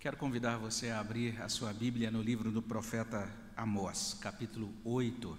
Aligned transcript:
Quero 0.00 0.16
convidar 0.16 0.56
você 0.58 0.90
a 0.90 1.00
abrir 1.00 1.42
a 1.42 1.48
sua 1.48 1.72
Bíblia 1.72 2.08
no 2.08 2.22
livro 2.22 2.52
do 2.52 2.62
profeta 2.62 3.28
Amós, 3.56 4.16
capítulo 4.20 4.72
8. 4.84 5.36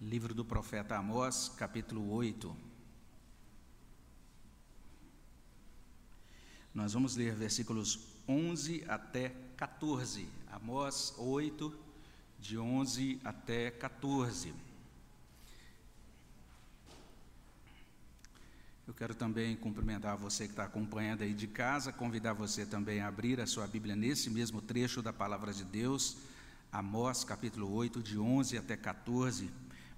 Livro 0.00 0.34
do 0.34 0.44
profeta 0.44 0.96
Amós, 0.96 1.48
capítulo 1.56 2.10
8. 2.10 2.56
Nós 6.74 6.94
vamos 6.94 7.14
ler 7.14 7.36
versículos 7.36 8.08
11 8.26 8.84
até 8.88 9.28
14. 9.56 10.28
Amós 10.50 11.14
8, 11.16 11.89
de 12.40 12.58
11 12.58 13.20
até 13.22 13.70
14. 13.70 14.54
Eu 18.88 18.94
quero 18.94 19.14
também 19.14 19.54
cumprimentar 19.54 20.16
você 20.16 20.46
que 20.46 20.52
está 20.52 20.64
acompanhando 20.64 21.22
aí 21.22 21.32
de 21.32 21.46
casa, 21.46 21.92
convidar 21.92 22.32
você 22.32 22.66
também 22.66 23.00
a 23.00 23.08
abrir 23.08 23.40
a 23.40 23.46
sua 23.46 23.66
Bíblia 23.66 23.94
nesse 23.94 24.30
mesmo 24.30 24.60
trecho 24.60 25.00
da 25.00 25.12
palavra 25.12 25.52
de 25.52 25.64
Deus, 25.64 26.16
Amós 26.72 27.22
capítulo 27.22 27.70
8, 27.72 28.02
de 28.02 28.18
11 28.18 28.56
até 28.56 28.76
14. 28.76 29.50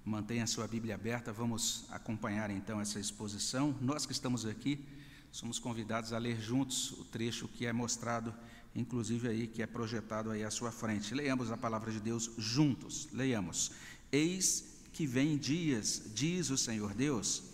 Mantenha 0.04 0.44
a 0.44 0.46
sua 0.46 0.66
Bíblia 0.66 0.96
aberta, 0.96 1.32
vamos 1.32 1.86
acompanhar 1.90 2.50
então 2.50 2.80
essa 2.80 2.98
exposição. 2.98 3.74
Nós 3.80 4.04
que 4.04 4.12
estamos 4.12 4.44
aqui, 4.44 4.84
somos 5.30 5.58
convidados 5.58 6.12
a 6.12 6.18
ler 6.18 6.40
juntos 6.40 6.90
o 6.92 7.04
trecho 7.04 7.46
que 7.46 7.66
é 7.66 7.72
mostrado, 7.72 8.34
inclusive 8.74 9.28
aí, 9.28 9.46
que 9.46 9.62
é 9.62 9.66
projetado 9.66 10.30
aí 10.30 10.44
à 10.44 10.50
sua 10.50 10.72
frente. 10.72 11.14
Leiamos 11.14 11.50
a 11.50 11.56
palavra 11.56 11.90
de 11.90 12.00
Deus 12.00 12.30
juntos. 12.38 13.08
Leiamos. 13.12 13.72
Eis 14.10 14.72
que 14.92 15.06
vem 15.06 15.38
dias, 15.38 16.02
diz 16.14 16.50
o 16.50 16.58
Senhor 16.58 16.94
Deus, 16.94 17.44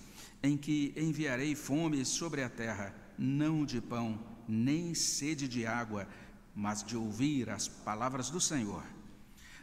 em 0.43 0.57
que 0.57 0.93
enviarei 0.97 1.55
fome 1.55 2.05
sobre 2.05 2.43
a 2.43 2.49
terra, 2.49 2.95
não 3.17 3.65
de 3.65 3.81
pão, 3.81 4.19
nem 4.49 4.95
sede 4.95 5.47
de 5.47 5.67
água, 5.67 6.09
mas 6.55 6.83
de 6.83 6.97
ouvir 6.97 7.51
as 7.51 7.69
palavras 7.69 8.31
do 8.31 8.41
Senhor. 8.41 8.83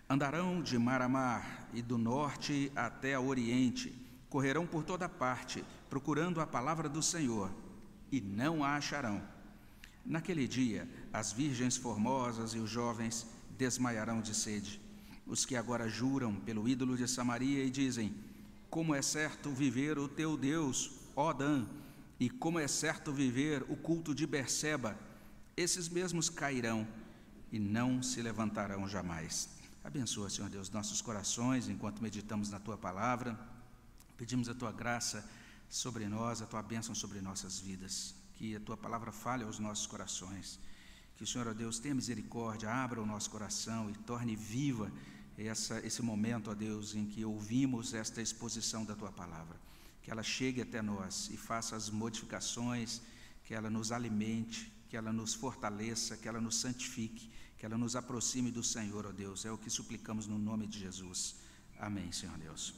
Andarão 0.09 0.61
de 0.61 0.77
mar 0.77 1.02
a 1.02 1.09
mar 1.09 1.69
e 1.73 1.81
do 1.81 1.97
norte 1.97 2.71
até 2.75 3.15
ao 3.15 3.25
oriente, 3.25 3.93
correrão 4.30 4.65
por 4.65 4.83
toda 4.83 5.09
parte, 5.09 5.63
procurando 5.89 6.39
a 6.39 6.47
palavra 6.47 6.87
do 6.87 7.02
Senhor, 7.02 7.52
e 8.11 8.21
não 8.21 8.63
a 8.63 8.75
acharão. 8.75 9.21
Naquele 10.05 10.47
dia, 10.47 10.87
as 11.16 11.31
virgens 11.31 11.77
formosas 11.77 12.53
e 12.53 12.59
os 12.59 12.69
jovens 12.69 13.25
desmaiarão 13.58 14.21
de 14.21 14.35
sede. 14.35 14.81
Os 15.25 15.45
que 15.45 15.55
agora 15.55 15.88
juram 15.88 16.35
pelo 16.35 16.67
ídolo 16.67 16.97
de 16.97 17.08
Samaria 17.08 17.63
e 17.63 17.69
dizem: 17.69 18.13
Como 18.69 18.94
é 18.94 19.02
certo 19.02 19.49
viver 19.49 19.97
o 19.97 20.09
teu 20.09 20.36
Deus, 20.36 20.91
ó 21.16 21.31
Dan, 21.31 21.66
e 22.19 22.30
como 22.30 22.59
é 22.59 22.67
certo 22.67 23.13
viver 23.13 23.63
o 23.69 23.77
culto 23.77 24.13
de 24.13 24.27
Berseba, 24.27 24.99
esses 25.55 25.88
mesmos 25.88 26.30
cairão 26.30 26.86
e 27.52 27.59
não 27.59 28.03
se 28.03 28.21
levantarão 28.21 28.88
jamais. 28.88 29.49
Abençoa, 29.83 30.30
Senhor 30.30 30.49
Deus, 30.49 30.69
nossos 30.69 31.02
corações 31.02 31.69
enquanto 31.69 32.03
meditamos 32.03 32.49
na 32.49 32.59
tua 32.59 32.77
palavra. 32.77 33.39
Pedimos 34.17 34.49
a 34.49 34.53
tua 34.53 34.71
graça 34.71 35.25
sobre 35.69 36.08
nós, 36.08 36.41
a 36.41 36.45
tua 36.45 36.61
bênção 36.61 36.93
sobre 36.93 37.21
nossas 37.21 37.59
vidas. 37.59 38.16
Que 38.33 38.55
a 38.55 38.59
tua 38.59 38.75
palavra 38.75 39.11
fale 39.13 39.45
aos 39.45 39.59
nossos 39.59 39.88
corações. 39.88 40.59
Que 41.16 41.23
o 41.23 41.27
Senhor, 41.27 41.47
ó 41.47 41.53
Deus, 41.53 41.80
tenha 41.80 41.95
misericórdia, 41.95 42.69
abra 42.69 43.02
o 43.02 43.05
nosso 43.05 43.30
coração 43.30 43.89
e 43.89 43.94
torne 43.94 44.35
viva 44.35 44.91
essa, 45.38 45.80
esse 45.85 46.02
momento, 46.02 46.52
ó 46.52 46.53
Deus, 46.53 46.94
em 46.94 47.05
que 47.05 47.23
ouvimos 47.23 47.94
esta 47.94 48.21
exposição 48.21 48.83
da 48.83 48.95
tua 48.95 49.11
palavra. 49.11 49.58
Que 50.02 50.11
ela 50.11 50.23
chegue 50.23 50.61
até 50.61 50.81
nós 50.81 51.30
e 51.31 51.38
faça 51.38 51.75
as 51.75 51.89
modificações, 51.89 53.02
que 53.43 53.53
ela 53.53 53.70
nos 53.70 53.92
alimente, 53.92 54.71
que 54.89 54.98
ela 54.98 55.11
nos 55.11 55.33
fortaleça, 55.33 56.17
que 56.17 56.27
ela 56.27 56.42
nos 56.42 56.58
santifique 56.58 57.30
que 57.58 57.65
ela 57.65 57.77
nos 57.77 57.95
aproxime 57.95 58.52
do 58.52 58.64
Senhor, 58.64 59.05
ó 59.05 59.11
Deus. 59.11 59.45
É 59.45 59.52
o 59.52 59.58
que 59.58 59.70
suplicamos 59.70 60.27
no 60.27 60.37
nome 60.37 60.67
de 60.67 60.80
Jesus. 60.80 61.37
Amém, 61.80 62.11
Senhor 62.11 62.37
Deus. 62.37 62.76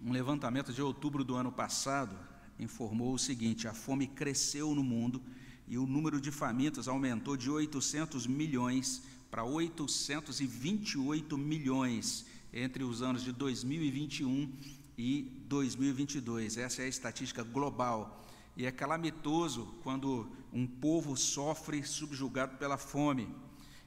Um 0.00 0.10
levantamento 0.10 0.72
de 0.72 0.82
outubro 0.82 1.22
do 1.22 1.34
ano 1.34 1.52
passado 1.52 2.18
informou 2.62 3.14
o 3.14 3.18
seguinte: 3.18 3.68
a 3.68 3.74
fome 3.74 4.06
cresceu 4.06 4.74
no 4.74 4.82
mundo 4.82 5.20
e 5.68 5.76
o 5.78 5.86
número 5.86 6.20
de 6.20 6.30
famintos 6.30 6.88
aumentou 6.88 7.36
de 7.36 7.50
800 7.50 8.26
milhões 8.26 9.02
para 9.30 9.44
828 9.44 11.38
milhões 11.38 12.26
entre 12.52 12.84
os 12.84 13.00
anos 13.00 13.22
de 13.22 13.32
2021 13.32 14.52
e 14.98 15.22
2022. 15.48 16.58
Essa 16.58 16.82
é 16.82 16.84
a 16.84 16.88
estatística 16.88 17.42
global 17.42 18.22
e 18.56 18.66
é 18.66 18.70
calamitoso 18.70 19.74
quando 19.82 20.30
um 20.52 20.66
povo 20.66 21.16
sofre 21.16 21.82
subjugado 21.82 22.58
pela 22.58 22.76
fome. 22.76 23.28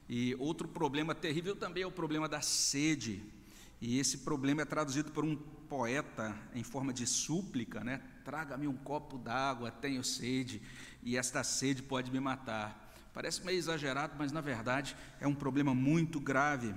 E 0.08 0.34
outro 0.36 0.66
problema 0.66 1.14
terrível 1.14 1.54
também 1.54 1.82
é 1.84 1.86
o 1.86 1.92
problema 1.92 2.28
da 2.28 2.40
sede. 2.40 3.22
E 3.80 3.98
esse 3.98 4.18
problema 4.18 4.62
é 4.62 4.64
traduzido 4.64 5.12
por 5.12 5.24
um 5.24 5.36
poeta 5.68 6.36
em 6.54 6.62
forma 6.62 6.92
de 6.92 7.06
súplica, 7.06 7.84
né? 7.84 8.02
Traga-me 8.26 8.66
um 8.66 8.74
copo 8.74 9.16
d'água, 9.16 9.70
tenho 9.70 10.02
sede, 10.02 10.60
e 11.00 11.16
esta 11.16 11.44
sede 11.44 11.80
pode 11.80 12.10
me 12.10 12.18
matar. 12.18 12.92
Parece 13.14 13.40
meio 13.44 13.56
exagerado, 13.56 14.16
mas 14.18 14.32
na 14.32 14.40
verdade 14.40 14.96
é 15.20 15.28
um 15.28 15.34
problema 15.34 15.72
muito 15.72 16.18
grave 16.18 16.74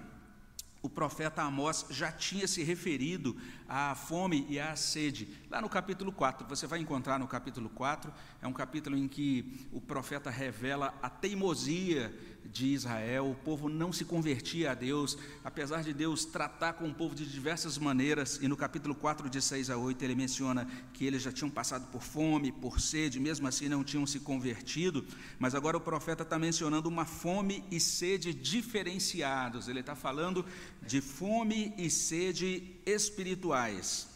o 0.82 0.90
profeta 0.90 1.42
Amós 1.42 1.86
já 1.90 2.12
tinha 2.12 2.48
se 2.48 2.64
referido 2.64 3.36
à 3.68 3.94
fome 3.96 4.46
e 4.50 4.60
à 4.60 4.76
sede. 4.76 5.28
Lá 5.50 5.62
no 5.62 5.68
capítulo 5.68 6.12
4, 6.12 6.48
você 6.48 6.66
vai 6.66 6.80
encontrar 6.80 7.20
no 7.20 7.28
capítulo 7.28 7.70
4, 7.70 8.14
é 8.42 8.48
um 8.48 8.54
capítulo 8.54 8.98
em 8.98 9.08
que 9.08 9.68
o 9.74 9.82
profeta 9.82 10.30
revela 10.30 10.98
a 11.02 11.10
teimosia 11.10 12.18
de 12.46 12.68
Israel, 12.68 13.30
o 13.30 13.36
povo 13.36 13.70
não 13.70 13.94
se 13.94 14.04
convertia 14.04 14.72
a 14.72 14.74
Deus, 14.74 15.18
apesar 15.44 15.84
de 15.84 15.94
Deus 15.94 16.26
tratar 16.26 16.74
com 16.74 16.88
o 16.88 16.94
povo 16.94 17.14
de 17.14 17.26
diversas 17.26 17.78
maneiras, 17.78 18.40
e 18.42 18.48
no 18.48 18.58
capítulo 18.58 18.96
4, 18.96 19.30
de 19.30 19.42
6 19.42 19.70
a 19.70 19.78
8, 19.78 20.04
ele 20.04 20.16
menciona 20.16 20.68
que 20.94 21.06
eles 21.06 21.22
já 21.22 21.32
tinham 21.32 21.50
passado 21.50 21.92
por 21.92 22.02
fome, 22.02 22.52
por 22.52 22.80
sede, 22.80 23.20
mesmo 23.20 23.48
assim 23.48 23.70
não 23.70 23.84
tinham 23.84 24.06
se 24.06 24.20
convertido, 24.20 25.06
mas 25.38 25.54
agora 25.54 25.78
o 25.78 25.82
profeta 25.82 26.24
está 26.24 26.40
mencionando 26.40 26.90
uma 26.90 27.06
fome 27.06 27.64
e 27.72 27.80
sede 27.80 28.34
diferenciados, 28.34 29.68
ele 29.68 29.82
está 29.82 29.96
falando 29.96 30.46
de 30.82 31.02
fome 31.02 31.74
e 31.78 31.90
sede 31.90 32.80
espirituais. 32.86 34.08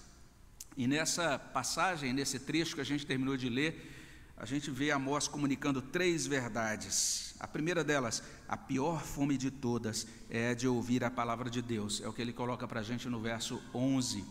E 0.76 0.88
nessa 0.88 1.38
passagem, 1.38 2.14
nesse 2.14 2.40
trecho 2.40 2.76
que 2.76 2.82
a 2.82 2.86
gente 2.86 3.06
terminou 3.06 3.38
de 3.38 3.48
ler, 3.48 3.92
a 4.36 4.46
gente 4.46 4.72
vê 4.72 4.92
Amós 4.92 5.28
comunicando 5.28 5.82
três 5.82 6.26
verdades. 6.26 7.33
A 7.44 7.48
primeira 7.48 7.84
delas, 7.84 8.24
a 8.48 8.56
pior 8.56 9.04
fome 9.04 9.38
de 9.38 9.52
todas 9.52 10.08
é 10.30 10.56
de 10.56 10.66
ouvir 10.66 11.04
a 11.04 11.12
palavra 11.12 11.50
de 11.50 11.62
Deus. 11.62 12.00
É 12.00 12.08
o 12.08 12.14
que 12.14 12.22
ele 12.22 12.32
coloca 12.32 12.66
para 12.66 12.80
a 12.80 12.84
gente 12.84 13.10
no 13.10 13.20
verso 13.20 13.62
11. 13.76 14.24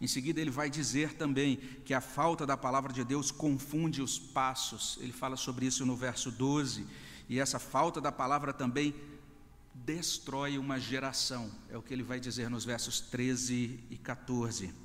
Em 0.00 0.06
seguida, 0.06 0.40
ele 0.40 0.52
vai 0.52 0.70
dizer 0.70 1.14
também 1.14 1.56
que 1.84 1.92
a 1.92 2.00
falta 2.00 2.46
da 2.46 2.56
palavra 2.56 2.92
de 2.92 3.02
Deus 3.02 3.32
confunde 3.32 4.00
os 4.00 4.20
passos. 4.20 4.96
Ele 5.00 5.12
fala 5.12 5.36
sobre 5.36 5.66
isso 5.66 5.84
no 5.84 5.96
verso 5.96 6.30
12. 6.30 6.86
E 7.28 7.40
essa 7.40 7.58
falta 7.58 8.00
da 8.00 8.12
palavra 8.12 8.52
também 8.52 8.94
destrói 9.74 10.56
uma 10.56 10.78
geração. 10.78 11.50
É 11.68 11.76
o 11.76 11.82
que 11.82 11.92
ele 11.92 12.04
vai 12.04 12.20
dizer 12.20 12.48
nos 12.48 12.64
versos 12.64 13.00
13 13.00 13.80
e 13.90 13.98
14. 13.98 14.83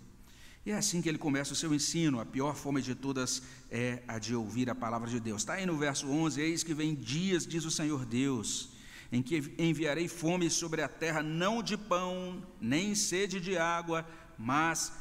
E 0.65 0.71
é 0.71 0.75
assim 0.75 1.01
que 1.01 1.07
ele 1.07 1.17
começa 1.17 1.53
o 1.53 1.55
seu 1.55 1.73
ensino. 1.73 2.19
A 2.19 2.25
pior 2.25 2.55
forma 2.55 2.81
de 2.81 2.93
todas 2.93 3.41
é 3.71 4.03
a 4.07 4.19
de 4.19 4.35
ouvir 4.35 4.69
a 4.69 4.75
palavra 4.75 5.09
de 5.09 5.19
Deus. 5.19 5.41
Está 5.41 5.53
aí 5.53 5.65
no 5.65 5.77
verso 5.77 6.07
11: 6.07 6.41
Eis 6.41 6.63
que 6.63 6.73
vem 6.73 6.93
dias, 6.95 7.47
diz 7.47 7.65
o 7.65 7.71
Senhor 7.71 8.05
Deus, 8.05 8.69
em 9.11 9.21
que 9.21 9.53
enviarei 9.57 10.07
fome 10.07 10.49
sobre 10.49 10.81
a 10.81 10.89
terra, 10.89 11.23
não 11.23 11.63
de 11.63 11.77
pão, 11.77 12.43
nem 12.59 12.93
sede 12.93 13.39
de 13.39 13.57
água, 13.57 14.05
mas 14.37 14.91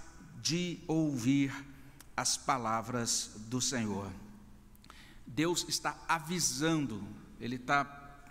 de 0.41 0.79
ouvir 0.87 1.53
as 2.17 2.37
palavras 2.37 3.33
do 3.49 3.61
Senhor. 3.61 4.11
Deus 5.27 5.67
está 5.69 6.05
avisando, 6.09 7.03
Ele 7.41 7.57
está 7.57 8.23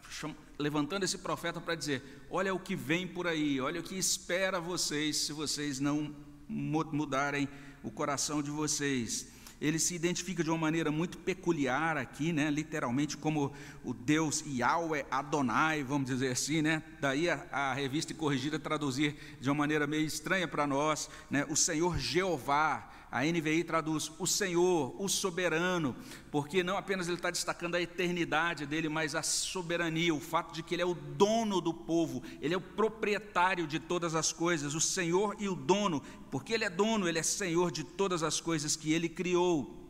levantando 0.57 1.03
esse 1.03 1.18
profeta 1.18 1.59
para 1.59 1.75
dizer: 1.75 2.25
olha 2.30 2.53
o 2.53 2.59
que 2.59 2.75
vem 2.75 3.07
por 3.07 3.27
aí, 3.27 3.59
olha 3.59 3.80
o 3.80 3.83
que 3.83 3.95
espera 3.95 4.59
vocês 4.59 5.18
se 5.18 5.33
vocês 5.33 5.80
não 5.80 6.15
mudarem 6.47 7.47
o 7.83 7.91
coração 7.91 8.41
de 8.41 8.51
vocês. 8.51 9.27
Ele 9.59 9.79
se 9.79 9.95
identifica 9.95 10.44
de 10.44 10.49
uma 10.51 10.57
maneira 10.57 10.91
muito 10.91 11.17
peculiar 11.17 11.97
aqui, 11.97 12.31
né? 12.31 12.51
literalmente 12.51 13.17
como 13.17 13.51
o 13.83 13.91
Deus 13.91 14.44
Yahweh 14.45 15.05
Adonai, 15.09 15.83
vamos 15.83 16.07
dizer 16.09 16.31
assim, 16.31 16.61
né? 16.61 16.83
daí 17.01 17.27
a, 17.27 17.47
a 17.51 17.73
revista 17.73 18.13
corrigida 18.13 18.59
traduzir 18.59 19.15
de 19.41 19.49
uma 19.49 19.55
maneira 19.55 19.88
meio 19.88 20.05
estranha 20.05 20.47
para 20.47 20.67
nós, 20.67 21.09
né? 21.29 21.44
o 21.49 21.55
Senhor 21.55 21.97
Jeová, 21.97 22.88
A 23.09 23.24
NVI 23.24 23.63
traduz 23.63 24.12
o 24.19 24.27
Senhor, 24.27 24.94
o 25.01 25.07
soberano, 25.07 25.95
porque 26.30 26.62
não 26.62 26.75
apenas 26.75 27.07
ele 27.07 27.15
está 27.15 27.31
destacando 27.31 27.75
a 27.75 27.81
eternidade 27.81 28.65
dele, 28.65 28.89
mas 28.89 29.15
a 29.15 29.24
soberania, 29.24 30.13
o 30.13 30.19
fato 30.19 30.54
de 30.54 30.62
que 30.62 30.75
ele 30.75 30.81
é 30.81 30.86
o 30.86 30.94
dono 30.94 31.62
do 31.62 31.74
povo, 31.74 32.21
ele 32.42 32.54
é 32.54 32.57
o 32.57 32.62
proprietário 32.62 33.65
de 33.65 33.80
todas 33.80 34.13
as 34.13 34.33
coisas, 34.33 34.75
o 34.75 34.81
Senhor 34.81 35.38
e 35.39 35.48
o 35.48 35.56
dono, 35.56 36.04
porque 36.30 36.54
ele 36.54 36.65
é 36.65 36.69
dono, 36.69 37.07
ele 37.07 37.18
é 37.18 37.24
Senhor 37.24 37.71
de 37.71 37.83
todas 37.83 38.24
as 38.24 38.42
coisas 38.42 38.75
que 38.75 38.92
ele 38.92 39.07
criou. 39.07 39.88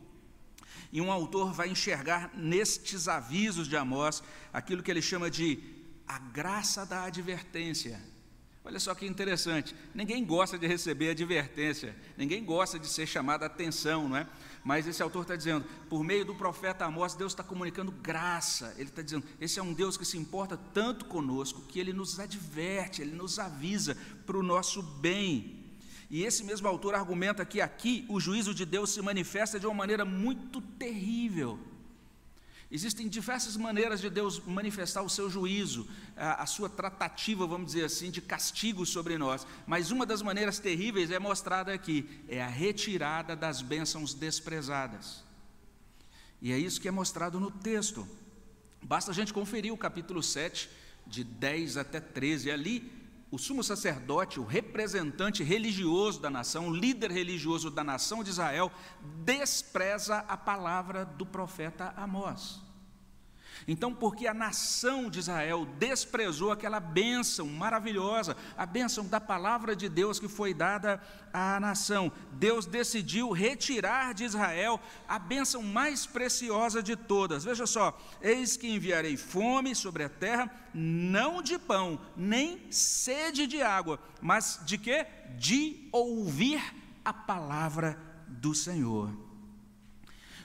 E 0.92 1.00
um 1.00 1.10
autor 1.10 1.52
vai 1.52 1.68
enxergar 1.68 2.30
nestes 2.34 3.08
avisos 3.08 3.68
de 3.68 3.76
Amós 3.76 4.22
aquilo 4.52 4.82
que 4.82 4.90
ele 4.90 5.02
chama 5.02 5.28
de 5.28 5.58
a 6.06 6.18
graça 6.18 6.86
da 6.86 7.02
advertência. 7.02 8.00
Olha 8.64 8.78
só 8.78 8.94
que 8.94 9.06
interessante. 9.06 9.74
Ninguém 9.94 10.24
gosta 10.24 10.58
de 10.58 10.66
receber 10.66 11.10
advertência, 11.10 11.96
ninguém 12.16 12.44
gosta 12.44 12.78
de 12.78 12.86
ser 12.86 13.06
chamado 13.06 13.42
a 13.42 13.46
atenção, 13.46 14.08
não 14.08 14.16
é? 14.16 14.26
Mas 14.64 14.86
esse 14.86 15.02
autor 15.02 15.22
está 15.22 15.36
dizendo, 15.36 15.64
por 15.88 16.04
meio 16.04 16.24
do 16.24 16.34
profeta 16.34 16.84
Amós, 16.84 17.14
Deus 17.14 17.32
está 17.32 17.42
comunicando 17.42 17.90
graça. 17.90 18.74
Ele 18.76 18.90
está 18.90 19.00
dizendo, 19.00 19.24
esse 19.40 19.58
é 19.58 19.62
um 19.62 19.72
Deus 19.72 19.96
que 19.96 20.04
se 20.04 20.18
importa 20.18 20.56
tanto 20.74 21.06
conosco 21.06 21.62
que 21.62 21.80
ele 21.80 21.92
nos 21.92 22.20
adverte, 22.20 23.00
ele 23.00 23.16
nos 23.16 23.38
avisa 23.38 23.96
para 24.26 24.36
o 24.36 24.42
nosso 24.42 24.82
bem. 24.82 25.64
E 26.10 26.24
esse 26.24 26.42
mesmo 26.42 26.66
autor 26.68 26.94
argumenta 26.94 27.44
que 27.44 27.60
aqui 27.60 28.04
o 28.08 28.18
juízo 28.18 28.54
de 28.54 28.64
Deus 28.64 28.90
se 28.90 29.00
manifesta 29.00 29.60
de 29.60 29.66
uma 29.66 29.74
maneira 29.74 30.04
muito 30.04 30.60
terrível. 30.60 31.58
Existem 32.70 33.08
diversas 33.08 33.56
maneiras 33.56 33.98
de 33.98 34.10
Deus 34.10 34.42
manifestar 34.44 35.02
o 35.02 35.08
seu 35.08 35.30
juízo, 35.30 35.88
a, 36.14 36.42
a, 36.42 36.46
sua 36.46 36.68
tratativa, 36.68 37.46
vamos 37.46 37.68
dizer 37.68 37.84
assim, 37.84 38.10
de 38.10 38.20
castigo 38.20 38.84
sobre 38.84 39.16
nós. 39.16 39.46
Mas 39.66 39.90
uma 39.90 40.04
das 40.04 40.20
maneiras 40.20 40.58
terríveis 40.58 41.10
é 41.10 41.18
mostrada 41.18 41.72
aqui: 41.72 42.06
é 42.28 42.42
a 42.42 42.46
retirada 42.46 43.34
das 43.34 43.62
bênçãos 43.62 44.12
desprezadas. 44.12 45.24
E 46.42 46.52
é 46.52 46.58
isso 46.58 46.80
que 46.80 46.88
é 46.88 46.90
mostrado 46.90 47.40
no 47.40 47.50
texto. 47.50 48.06
Basta 48.82 49.12
a 49.12 49.14
gente 49.14 49.32
conferir 49.32 49.72
o 49.72 49.78
capítulo 49.78 50.22
7, 50.22 50.68
de 51.06 51.24
10 51.24 51.78
até 51.78 52.00
13. 52.00 52.50
Ali, 52.50 52.92
o 53.30 53.38
sumo 53.38 53.62
sacerdote, 53.62 54.40
o 54.40 54.44
representante 54.44 55.42
religioso 55.42 56.20
da 56.20 56.30
nação, 56.30 56.68
o 56.68 56.74
líder 56.74 57.10
religioso 57.10 57.70
da 57.70 57.84
nação 57.84 58.24
de 58.24 58.30
Israel, 58.30 58.72
despreza 59.24 60.18
a 60.28 60.36
palavra 60.36 61.04
do 61.04 61.26
profeta 61.26 61.92
Amós. 61.96 62.67
Então, 63.66 63.94
porque 63.94 64.26
a 64.26 64.34
nação 64.34 65.10
de 65.10 65.18
Israel 65.18 65.66
desprezou 65.78 66.52
aquela 66.52 66.80
bênção 66.80 67.46
maravilhosa, 67.46 68.36
a 68.56 68.64
bênção 68.64 69.04
da 69.04 69.20
palavra 69.20 69.74
de 69.74 69.88
Deus 69.88 70.18
que 70.18 70.28
foi 70.28 70.54
dada 70.54 71.00
à 71.32 71.58
nação, 71.60 72.10
Deus 72.32 72.66
decidiu 72.66 73.30
retirar 73.30 74.14
de 74.14 74.24
Israel 74.24 74.80
a 75.06 75.18
bênção 75.18 75.62
mais 75.62 76.06
preciosa 76.06 76.82
de 76.82 76.96
todas. 76.96 77.44
Veja 77.44 77.66
só: 77.66 77.98
eis 78.22 78.56
que 78.56 78.68
enviarei 78.68 79.16
fome 79.16 79.74
sobre 79.74 80.04
a 80.04 80.08
terra, 80.08 80.50
não 80.72 81.42
de 81.42 81.58
pão, 81.58 82.00
nem 82.16 82.70
sede 82.70 83.46
de 83.46 83.62
água, 83.62 83.98
mas 84.20 84.60
de 84.64 84.78
quê? 84.78 85.06
De 85.36 85.88
ouvir 85.92 86.62
a 87.04 87.12
palavra 87.12 87.98
do 88.26 88.54
Senhor. 88.54 89.27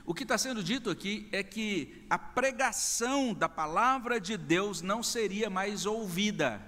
O 0.06 0.12
que 0.12 0.22
está 0.22 0.36
sendo 0.36 0.62
dito 0.62 0.90
aqui 0.90 1.28
é 1.32 1.42
que 1.42 2.04
a 2.10 2.18
pregação 2.18 3.32
da 3.32 3.48
palavra 3.48 4.20
de 4.20 4.36
Deus 4.36 4.82
não 4.82 5.02
seria 5.02 5.48
mais 5.48 5.86
ouvida. 5.86 6.60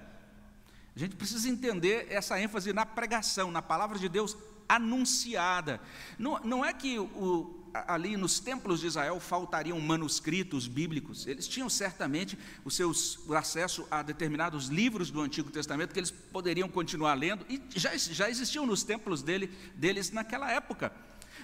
A 0.95 0.99
gente 0.99 1.15
precisa 1.15 1.47
entender 1.47 2.07
essa 2.09 2.39
ênfase 2.41 2.73
na 2.73 2.85
pregação, 2.85 3.51
na 3.51 3.61
palavra 3.61 3.99
de 3.99 4.09
Deus 4.09 4.35
anunciada. 4.67 5.79
Não, 6.17 6.39
não 6.39 6.65
é 6.65 6.73
que 6.73 6.97
o, 6.97 7.63
ali 7.87 8.17
nos 8.17 8.39
templos 8.39 8.79
de 8.79 8.87
Israel 8.87 9.19
faltariam 9.19 9.79
manuscritos 9.79 10.67
bíblicos, 10.67 11.27
eles 11.27 11.47
tinham 11.47 11.69
certamente 11.69 12.35
os 12.65 12.75
seus, 12.75 13.19
o 13.27 13.35
acesso 13.35 13.87
a 13.91 14.01
determinados 14.01 14.67
livros 14.67 15.11
do 15.11 15.21
Antigo 15.21 15.51
Testamento 15.51 15.93
que 15.93 15.99
eles 15.99 16.09
poderiam 16.09 16.67
continuar 16.67 17.13
lendo, 17.13 17.45
e 17.47 17.61
já, 17.75 17.95
já 17.95 18.29
existiam 18.29 18.65
nos 18.65 18.83
templos 18.83 19.21
dele, 19.21 19.47
deles 19.75 20.09
naquela 20.11 20.51
época. 20.51 20.91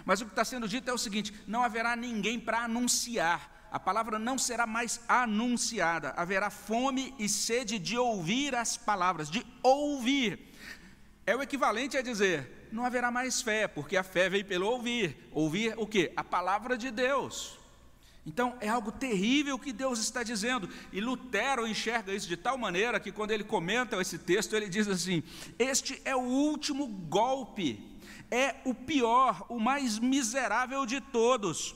Mas 0.05 0.21
o 0.21 0.25
que 0.25 0.31
está 0.31 0.43
sendo 0.43 0.67
dito 0.67 0.89
é 0.89 0.93
o 0.93 0.97
seguinte: 0.97 1.33
não 1.47 1.63
haverá 1.63 1.95
ninguém 1.95 2.39
para 2.39 2.63
anunciar, 2.63 3.67
a 3.71 3.79
palavra 3.79 4.19
não 4.19 4.37
será 4.37 4.67
mais 4.67 5.01
anunciada, 5.07 6.13
haverá 6.15 6.49
fome 6.49 7.13
e 7.17 7.27
sede 7.27 7.79
de 7.79 7.97
ouvir 7.97 8.53
as 8.53 8.77
palavras, 8.77 9.31
de 9.31 9.45
ouvir. 9.63 10.39
É 11.25 11.35
o 11.35 11.41
equivalente 11.41 11.97
a 11.97 12.01
dizer: 12.01 12.69
não 12.71 12.85
haverá 12.85 13.09
mais 13.09 13.41
fé, 13.41 13.67
porque 13.67 13.97
a 13.97 14.03
fé 14.03 14.29
vem 14.29 14.43
pelo 14.43 14.67
ouvir. 14.67 15.29
Ouvir 15.31 15.73
o 15.77 15.87
que? 15.87 16.11
A 16.15 16.23
palavra 16.23 16.77
de 16.77 16.91
Deus. 16.91 17.57
Então 18.25 18.55
é 18.61 18.69
algo 18.69 18.91
terrível 18.91 19.59
que 19.59 19.73
Deus 19.73 19.99
está 19.99 20.23
dizendo, 20.23 20.69
e 20.91 21.01
Lutero 21.01 21.67
enxerga 21.67 22.13
isso 22.13 22.27
de 22.27 22.37
tal 22.37 22.57
maneira 22.57 22.99
que, 22.99 23.11
quando 23.11 23.31
ele 23.31 23.43
comenta 23.43 23.99
esse 24.01 24.17
texto, 24.17 24.55
ele 24.55 24.69
diz 24.69 24.87
assim: 24.87 25.23
Este 25.57 26.01
é 26.05 26.15
o 26.15 26.21
último 26.21 26.87
golpe 26.87 27.92
é 28.33 28.55
o 28.65 28.73
pior, 28.73 29.45
o 29.47 29.59
mais 29.59 29.99
miserável 29.99 30.87
de 30.87 30.99
todos. 30.99 31.75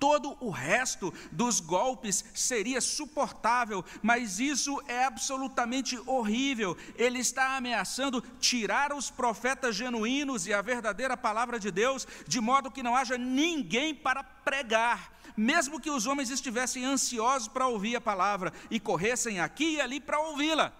Todo 0.00 0.36
o 0.40 0.50
resto 0.50 1.14
dos 1.30 1.60
golpes 1.60 2.24
seria 2.34 2.80
suportável, 2.80 3.84
mas 4.02 4.40
isso 4.40 4.82
é 4.88 5.04
absolutamente 5.04 5.96
horrível. 6.04 6.76
Ele 6.96 7.20
está 7.20 7.56
ameaçando 7.56 8.20
tirar 8.40 8.92
os 8.92 9.08
profetas 9.08 9.76
genuínos 9.76 10.48
e 10.48 10.52
a 10.52 10.60
verdadeira 10.60 11.16
palavra 11.16 11.60
de 11.60 11.70
Deus, 11.70 12.06
de 12.26 12.40
modo 12.40 12.72
que 12.72 12.82
não 12.82 12.96
haja 12.96 13.16
ninguém 13.16 13.94
para 13.94 14.24
pregar, 14.24 15.16
mesmo 15.36 15.80
que 15.80 15.90
os 15.90 16.06
homens 16.06 16.28
estivessem 16.28 16.84
ansiosos 16.84 17.46
para 17.46 17.68
ouvir 17.68 17.94
a 17.94 18.00
palavra 18.00 18.52
e 18.68 18.80
corressem 18.80 19.38
aqui 19.38 19.76
e 19.76 19.80
ali 19.80 20.00
para 20.00 20.18
ouvi-la. 20.18 20.72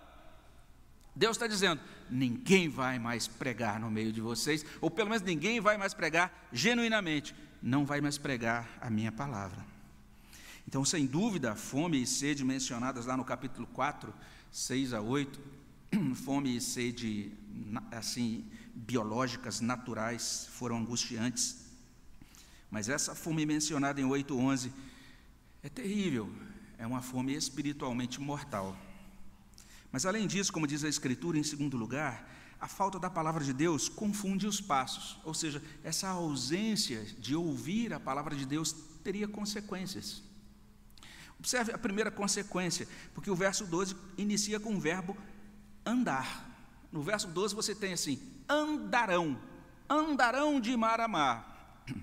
Deus 1.14 1.36
está 1.36 1.46
dizendo: 1.46 1.80
ninguém 2.10 2.68
vai 2.68 2.98
mais 2.98 3.26
pregar 3.26 3.80
no 3.80 3.90
meio 3.90 4.12
de 4.12 4.20
vocês, 4.20 4.64
ou 4.80 4.90
pelo 4.90 5.10
menos 5.10 5.22
ninguém 5.22 5.60
vai 5.60 5.76
mais 5.76 5.94
pregar 5.94 6.48
genuinamente, 6.52 7.34
não 7.62 7.84
vai 7.84 8.00
mais 8.00 8.18
pregar 8.18 8.68
a 8.80 8.90
minha 8.90 9.12
palavra. 9.12 9.64
Então, 10.66 10.84
sem 10.84 11.06
dúvida, 11.06 11.54
fome 11.54 12.02
e 12.02 12.06
sede 12.06 12.44
mencionadas 12.44 13.06
lá 13.06 13.16
no 13.16 13.24
capítulo 13.24 13.66
4, 13.68 14.12
6 14.52 14.92
a 14.92 15.00
8, 15.00 15.40
fome 16.24 16.56
e 16.56 16.60
sede 16.60 17.32
assim 17.90 18.44
biológicas, 18.74 19.60
naturais, 19.60 20.48
foram 20.52 20.76
angustiantes. 20.76 21.66
Mas 22.70 22.88
essa 22.88 23.14
fome 23.14 23.46
mencionada 23.46 24.00
em 24.00 24.04
8:11 24.04 24.70
é 25.62 25.68
terrível, 25.68 26.30
é 26.76 26.86
uma 26.86 27.00
fome 27.00 27.34
espiritualmente 27.34 28.20
mortal. 28.20 28.76
Mas 29.90 30.04
além 30.04 30.26
disso, 30.26 30.52
como 30.52 30.66
diz 30.66 30.84
a 30.84 30.88
Escritura, 30.88 31.38
em 31.38 31.42
segundo 31.42 31.76
lugar, 31.76 32.28
a 32.60 32.66
falta 32.66 32.98
da 32.98 33.08
palavra 33.08 33.44
de 33.44 33.52
Deus 33.52 33.88
confunde 33.88 34.46
os 34.46 34.60
passos, 34.60 35.18
ou 35.24 35.32
seja, 35.32 35.62
essa 35.84 36.08
ausência 36.08 37.04
de 37.18 37.34
ouvir 37.34 37.92
a 37.92 38.00
palavra 38.00 38.34
de 38.34 38.44
Deus 38.44 38.74
teria 39.02 39.28
consequências. 39.28 40.22
Observe 41.38 41.72
a 41.72 41.78
primeira 41.78 42.10
consequência, 42.10 42.88
porque 43.14 43.30
o 43.30 43.36
verso 43.36 43.64
12 43.64 43.94
inicia 44.16 44.58
com 44.58 44.74
o 44.74 44.80
verbo 44.80 45.16
andar. 45.86 46.46
No 46.90 47.00
verso 47.00 47.28
12 47.28 47.54
você 47.54 47.74
tem 47.74 47.92
assim: 47.92 48.20
andarão, 48.48 49.40
andarão 49.88 50.60
de 50.60 50.76
mar 50.76 51.00
a 51.00 51.08
mar. 51.08 51.84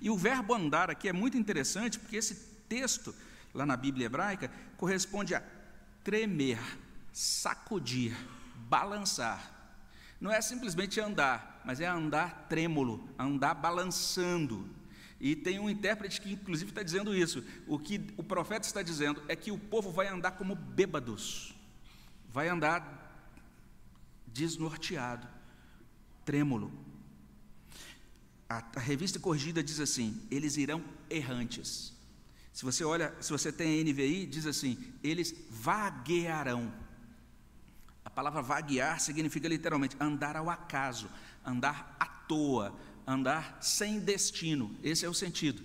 E 0.00 0.10
o 0.10 0.16
verbo 0.16 0.54
andar 0.54 0.90
aqui 0.90 1.08
é 1.08 1.12
muito 1.12 1.36
interessante, 1.36 1.98
porque 1.98 2.16
esse 2.16 2.34
texto, 2.68 3.12
lá 3.52 3.66
na 3.66 3.76
Bíblia 3.76 4.06
hebraica, 4.06 4.48
corresponde 4.76 5.34
a 5.34 5.42
tremer, 6.02 6.58
sacudir, 7.12 8.16
balançar. 8.68 9.54
Não 10.20 10.30
é 10.30 10.40
simplesmente 10.40 11.00
andar, 11.00 11.62
mas 11.64 11.80
é 11.80 11.86
andar 11.86 12.46
trêmulo, 12.48 13.08
andar 13.18 13.54
balançando. 13.54 14.68
E 15.20 15.34
tem 15.34 15.58
um 15.58 15.68
intérprete 15.68 16.20
que, 16.20 16.32
inclusive, 16.32 16.70
está 16.70 16.82
dizendo 16.82 17.14
isso. 17.14 17.44
O 17.66 17.78
que 17.78 18.00
o 18.16 18.22
profeta 18.22 18.66
está 18.66 18.82
dizendo 18.82 19.22
é 19.28 19.34
que 19.34 19.50
o 19.50 19.58
povo 19.58 19.90
vai 19.90 20.06
andar 20.08 20.32
como 20.32 20.54
bêbados, 20.54 21.54
vai 22.28 22.48
andar 22.48 22.96
desnorteado, 24.26 25.26
trêmulo. 26.24 26.72
A, 28.48 28.64
a 28.76 28.80
revista 28.80 29.18
corrigida 29.18 29.62
diz 29.62 29.80
assim: 29.80 30.22
eles 30.30 30.56
irão 30.56 30.84
errantes. 31.10 31.97
Se 32.58 32.64
você 32.64 32.82
olha, 32.82 33.14
se 33.20 33.30
você 33.30 33.52
tem 33.52 33.78
a 33.78 33.84
NVI, 33.84 34.26
diz 34.26 34.44
assim: 34.44 34.76
eles 35.00 35.32
vaguearão. 35.48 36.74
A 38.04 38.10
palavra 38.10 38.42
vaguear 38.42 38.98
significa 38.98 39.46
literalmente 39.46 39.96
andar 40.00 40.34
ao 40.34 40.50
acaso, 40.50 41.08
andar 41.46 41.94
à 42.00 42.06
toa, 42.06 42.74
andar 43.06 43.58
sem 43.60 44.00
destino. 44.00 44.74
Esse 44.82 45.06
é 45.06 45.08
o 45.08 45.14
sentido. 45.14 45.62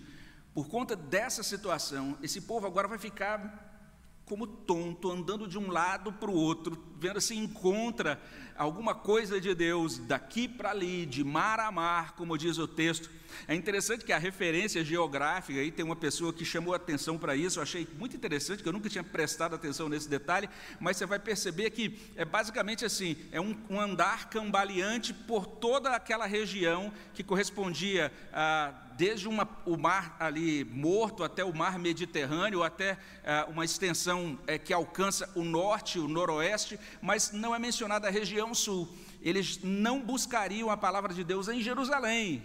Por 0.54 0.68
conta 0.68 0.96
dessa 0.96 1.42
situação, 1.42 2.16
esse 2.22 2.42
povo 2.42 2.68
agora 2.68 2.88
vai 2.88 3.00
ficar 3.00 4.22
como 4.24 4.46
tonto, 4.46 5.12
andando 5.12 5.48
de 5.48 5.58
um 5.58 5.72
lado 5.72 6.14
para 6.14 6.30
o 6.30 6.36
outro, 6.36 6.76
vendo 7.04 7.20
se 7.20 7.36
encontra 7.36 8.18
alguma 8.56 8.96
coisa 8.96 9.42
de 9.42 9.54
Deus 9.54 9.98
daqui 9.98 10.48
para 10.48 10.70
ali, 10.70 11.06
de 11.06 11.22
mar 11.22 11.60
a 11.60 11.70
mar, 11.70 12.14
como 12.16 12.38
diz 12.38 12.58
o 12.58 12.66
texto. 12.66 13.10
É 13.46 13.54
interessante 13.54 14.06
que 14.06 14.14
a 14.14 14.18
referência 14.18 14.86
geográfica, 14.86 15.60
aí 15.60 15.70
tem 15.70 15.84
uma 15.84 15.98
pessoa 15.98 16.32
que 16.32 16.46
chamou 16.46 16.74
atenção 16.74 17.18
para 17.18 17.36
isso, 17.36 17.60
eu 17.60 17.64
achei 17.64 17.86
muito 18.00 18.16
interessante, 18.16 18.64
que 18.64 18.70
eu 18.70 18.74
nunca 18.74 18.90
tinha 18.90 19.04
prestado 19.04 19.54
atenção 19.54 19.90
nesse 19.90 20.08
detalhe, 20.08 20.50
mas 20.80 20.96
você 20.96 21.06
vai 21.06 21.20
perceber 21.20 21.72
que 21.72 22.00
é 22.16 22.24
basicamente 22.24 22.86
assim, 22.86 23.18
é 23.34 23.42
um, 23.42 23.54
um 23.70 23.82
andar 23.82 24.30
cambaleante 24.30 25.14
por 25.14 25.46
toda 25.46 25.90
aquela 25.90 26.26
região 26.26 26.94
que 27.14 27.22
correspondia 27.22 28.14
a 28.32 28.74
desde 28.98 29.28
uma, 29.28 29.48
o 29.66 29.78
mar 29.78 30.16
ali 30.20 30.64
morto 30.64 31.24
até 31.24 31.44
o 31.44 31.54
mar 31.54 31.80
Mediterrâneo, 31.80 32.64
até 32.64 32.98
ah, 33.26 33.48
uma 33.50 33.66
extensão 33.66 34.38
é, 34.48 34.58
que 34.58 34.74
alcança 34.74 35.30
o 35.36 35.44
norte, 35.44 36.00
o 36.00 36.08
noroeste, 36.08 36.80
mas 37.02 37.32
não 37.32 37.54
é 37.54 37.60
mencionada 37.60 38.08
a 38.08 38.12
região 38.12 38.54
sul. 38.54 38.94
Eles 39.22 39.60
não 39.64 40.02
buscariam 40.02 40.70
a 40.70 40.78
palavra 40.78 41.14
de 41.14 41.24
Deus 41.24 41.48
em 41.48 41.62
Jerusalém, 41.62 42.44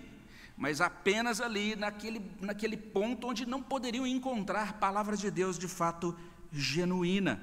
mas 0.57 0.81
apenas 0.81 1.41
ali, 1.41 1.77
naquele, 1.77 2.21
naquele 2.41 2.77
ponto 2.77 3.29
onde 3.29 3.47
não 3.47 3.63
poderiam 3.63 4.07
encontrar 4.07 4.75
palavra 4.75 5.17
de 5.17 5.31
Deus 5.31 5.59
de 5.59 5.69
fato 5.69 6.17
genuína. 6.53 7.41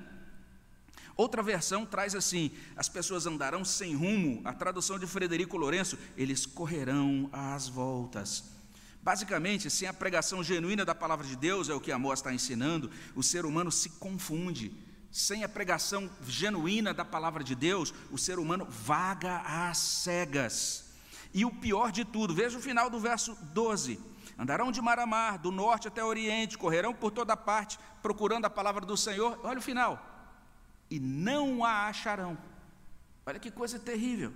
Outra 1.16 1.42
versão 1.42 1.86
traz 1.86 2.14
assim: 2.14 2.52
as 2.76 2.90
pessoas 2.90 3.26
andarão 3.26 3.64
sem 3.64 3.96
rumo. 3.96 4.42
A 4.44 4.54
tradução 4.54 5.00
de 5.00 5.08
Frederico 5.08 5.58
Lourenço, 5.58 5.98
eles 6.18 6.46
correrão 6.46 7.30
às 7.32 7.68
voltas. 7.68 8.56
Basicamente, 9.02 9.70
sem 9.70 9.88
a 9.88 9.94
pregação 9.94 10.44
genuína 10.44 10.84
da 10.84 10.96
palavra 10.96 11.26
de 11.26 11.36
Deus, 11.36 11.70
é 11.70 11.74
o 11.74 11.80
que 11.80 11.92
Amós 11.92 12.20
está 12.20 12.34
ensinando, 12.34 12.90
o 13.16 13.22
ser 13.22 13.46
humano 13.46 13.72
se 13.72 13.92
confunde. 13.92 14.74
Sem 15.16 15.46
a 15.46 15.48
pregação 15.48 16.12
genuína 16.28 16.94
da 16.94 17.06
palavra 17.06 17.42
de 17.42 17.56
Deus, 17.56 17.94
o 18.12 18.18
ser 18.18 18.38
humano 18.38 18.68
vaga 18.70 19.38
às 19.46 19.78
cegas. 19.78 20.94
E 21.34 21.46
o 21.46 21.52
pior 21.52 21.90
de 21.90 22.04
tudo, 22.04 22.36
veja 22.36 22.58
o 22.58 22.62
final 22.62 22.90
do 22.90 23.00
verso 23.00 23.34
12: 23.54 23.98
Andarão 24.38 24.74
de 24.74 24.82
mar 24.82 25.00
a 25.00 25.06
mar, 25.06 25.38
do 25.38 25.54
norte 25.54 25.88
até 25.88 26.04
o 26.04 26.08
oriente, 26.08 26.58
correrão 26.58 26.94
por 26.94 27.12
toda 27.12 27.38
parte, 27.38 27.80
procurando 28.02 28.44
a 28.44 28.50
palavra 28.50 28.86
do 28.86 28.98
Senhor. 28.98 29.40
Olha 29.42 29.60
o 29.60 29.62
final. 29.62 30.06
E 30.92 31.00
não 31.00 31.64
a 31.64 31.88
acharão. 31.88 32.38
Olha 33.26 33.40
que 33.40 33.50
coisa 33.50 33.80
terrível. 33.80 34.34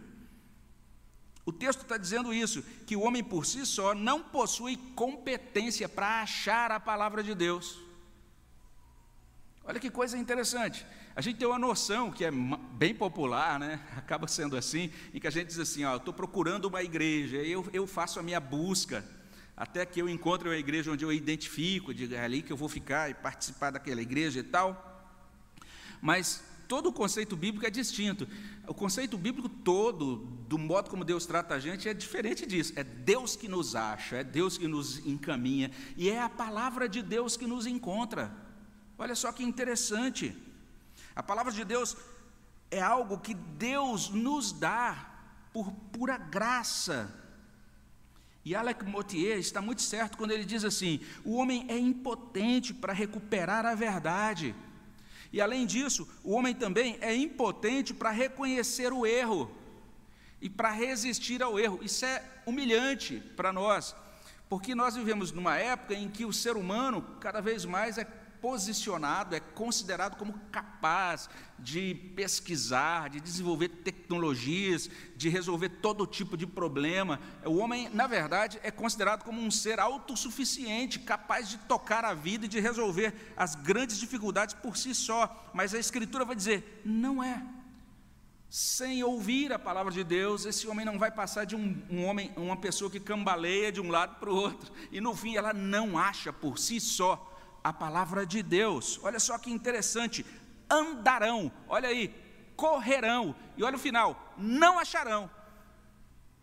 O 1.45 1.51
texto 1.51 1.81
está 1.81 1.97
dizendo 1.97 2.33
isso, 2.33 2.63
que 2.87 2.95
o 2.95 3.01
homem 3.01 3.21
por 3.21 3.45
si 3.45 3.65
só 3.65 3.93
não 3.93 4.21
possui 4.21 4.77
competência 4.95 5.89
para 5.89 6.21
achar 6.21 6.71
a 6.71 6.79
palavra 6.79 7.21
de 7.21 7.35
Deus. 7.35 7.88
Olha 9.69 9.79
que 9.79 9.91
coisa 9.91 10.17
interessante. 10.17 10.83
A 11.15 11.21
gente 11.21 11.37
tem 11.37 11.47
uma 11.47 11.59
noção 11.59 12.11
que 12.11 12.25
é 12.25 12.31
bem 12.31 12.95
popular, 12.95 13.59
né? 13.59 13.79
acaba 13.95 14.27
sendo 14.27 14.57
assim, 14.57 14.91
em 15.13 15.19
que 15.19 15.27
a 15.27 15.29
gente 15.29 15.49
diz 15.49 15.59
assim: 15.59 15.83
ó, 15.85 15.97
estou 15.97 16.11
procurando 16.11 16.65
uma 16.65 16.81
igreja, 16.81 17.37
eu, 17.37 17.63
eu 17.71 17.85
faço 17.85 18.19
a 18.19 18.23
minha 18.23 18.39
busca, 18.39 19.05
até 19.55 19.85
que 19.85 20.01
eu 20.01 20.09
encontre 20.09 20.49
uma 20.49 20.57
igreja 20.57 20.91
onde 20.91 21.05
eu 21.05 21.13
identifico, 21.13 21.93
diga 21.93 22.15
é 22.15 22.25
ali 22.25 22.41
que 22.41 22.51
eu 22.51 22.57
vou 22.57 22.67
ficar 22.67 23.11
e 23.11 23.13
participar 23.13 23.69
daquela 23.69 24.01
igreja 24.01 24.39
e 24.39 24.43
tal. 24.43 25.13
Mas 26.01 26.43
todo 26.67 26.89
o 26.89 26.91
conceito 26.91 27.35
bíblico 27.35 27.67
é 27.67 27.69
distinto. 27.69 28.27
O 28.67 28.73
conceito 28.73 29.19
bíblico 29.19 29.47
todo, 29.47 30.15
do 30.47 30.57
modo 30.57 30.89
como 30.89 31.05
Deus 31.05 31.27
trata 31.27 31.53
a 31.53 31.59
gente, 31.59 31.87
é 31.87 31.93
diferente 31.93 32.43
disso. 32.47 32.73
É 32.75 32.83
Deus 32.83 33.35
que 33.35 33.47
nos 33.47 33.75
acha, 33.75 34.15
é 34.15 34.23
Deus 34.23 34.57
que 34.57 34.67
nos 34.67 35.05
encaminha, 35.05 35.69
e 35.95 36.09
é 36.09 36.19
a 36.19 36.27
palavra 36.27 36.89
de 36.89 37.03
Deus 37.03 37.37
que 37.37 37.45
nos 37.45 37.67
encontra. 37.67 38.48
Olha 38.99 39.15
só 39.15 39.31
que 39.31 39.43
interessante. 39.43 40.35
A 41.15 41.23
palavra 41.23 41.53
de 41.53 41.63
Deus 41.63 41.95
é 42.69 42.81
algo 42.81 43.17
que 43.17 43.33
Deus 43.33 44.09
nos 44.09 44.51
dá 44.51 45.09
por 45.53 45.71
pura 45.91 46.17
graça. 46.17 47.09
E 48.43 48.53
Alec 48.53 48.83
Motier 48.83 49.37
está 49.37 49.61
muito 49.61 49.81
certo 49.81 50.17
quando 50.17 50.31
ele 50.31 50.43
diz 50.43 50.65
assim: 50.65 50.99
o 51.23 51.35
homem 51.35 51.65
é 51.69 51.77
impotente 51.77 52.73
para 52.73 52.91
recuperar 52.91 53.65
a 53.65 53.73
verdade. 53.73 54.53
E 55.31 55.39
além 55.39 55.65
disso, 55.65 56.07
o 56.23 56.33
homem 56.33 56.53
também 56.53 56.97
é 56.99 57.15
impotente 57.15 57.93
para 57.93 58.09
reconhecer 58.09 58.91
o 58.91 59.05
erro 59.05 59.49
e 60.41 60.49
para 60.49 60.71
resistir 60.71 61.41
ao 61.41 61.57
erro. 61.57 61.79
Isso 61.81 62.03
é 62.05 62.23
humilhante 62.45 63.19
para 63.35 63.53
nós, 63.53 63.95
porque 64.49 64.75
nós 64.75 64.95
vivemos 64.95 65.31
numa 65.31 65.55
época 65.57 65.93
em 65.93 66.09
que 66.09 66.25
o 66.25 66.33
ser 66.33 66.57
humano 66.57 67.01
cada 67.19 67.41
vez 67.41 67.63
mais 67.63 67.97
é 67.97 68.18
posicionado, 68.41 69.35
é 69.35 69.39
considerado 69.39 70.17
como 70.17 70.33
capaz 70.51 71.29
de 71.57 71.93
pesquisar, 72.15 73.09
de 73.09 73.19
desenvolver 73.19 73.69
tecnologias, 73.69 74.89
de 75.15 75.29
resolver 75.29 75.69
todo 75.69 76.07
tipo 76.07 76.37
de 76.37 76.47
problema. 76.47 77.19
O 77.45 77.57
homem, 77.57 77.89
na 77.89 78.07
verdade, 78.07 78.59
é 78.63 78.71
considerado 78.71 79.23
como 79.23 79.41
um 79.41 79.51
ser 79.51 79.79
autossuficiente, 79.79 80.99
capaz 80.99 81.49
de 81.49 81.57
tocar 81.59 82.05
a 82.05 82.13
vida 82.13 82.45
e 82.45 82.49
de 82.49 82.59
resolver 82.59 83.13
as 83.35 83.55
grandes 83.55 83.99
dificuldades 83.99 84.55
por 84.55 84.77
si 84.77 84.95
só. 84.95 85.49
Mas 85.53 85.73
a 85.73 85.79
Escritura 85.79 86.25
vai 86.25 86.35
dizer: 86.35 86.81
não 86.85 87.23
é. 87.23 87.43
Sem 88.49 89.03
ouvir 89.03 89.53
a 89.53 89.59
palavra 89.59 89.93
de 89.93 90.03
Deus, 90.03 90.43
esse 90.43 90.67
homem 90.67 90.83
não 90.83 90.97
vai 90.97 91.11
passar 91.11 91.45
de 91.45 91.55
um, 91.55 91.83
um 91.87 92.03
homem, 92.05 92.31
uma 92.35 92.57
pessoa 92.57 92.89
que 92.89 92.99
cambaleia 92.99 93.71
de 93.71 93.79
um 93.79 93.91
lado 93.91 94.15
para 94.15 94.31
o 94.31 94.35
outro, 94.35 94.73
e 94.91 94.99
no 94.99 95.15
fim 95.15 95.35
ela 95.35 95.53
não 95.53 95.99
acha 95.99 96.33
por 96.33 96.57
si 96.57 96.79
só 96.79 97.38
a 97.69 97.73
palavra 97.73 98.25
de 98.25 98.41
Deus. 98.43 98.99
Olha 99.03 99.19
só 99.19 99.37
que 99.37 99.51
interessante: 99.51 100.25
andarão, 100.69 101.51
olha 101.67 101.89
aí, 101.89 102.13
correrão, 102.55 103.35
e 103.57 103.63
olha 103.63 103.75
o 103.75 103.79
final: 103.79 104.33
não 104.37 104.79
acharão. 104.79 105.29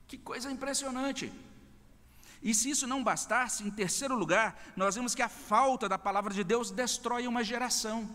Que 0.06 0.16
coisa 0.16 0.50
impressionante. 0.50 1.32
E 2.42 2.54
se 2.54 2.70
isso 2.70 2.86
não 2.86 3.02
bastasse, 3.02 3.64
em 3.64 3.70
terceiro 3.70 4.14
lugar, 4.14 4.72
nós 4.76 4.94
vemos 4.94 5.14
que 5.14 5.22
a 5.22 5.28
falta 5.28 5.88
da 5.88 5.98
palavra 5.98 6.32
de 6.32 6.44
Deus 6.44 6.70
destrói 6.70 7.26
uma 7.26 7.42
geração. 7.42 8.08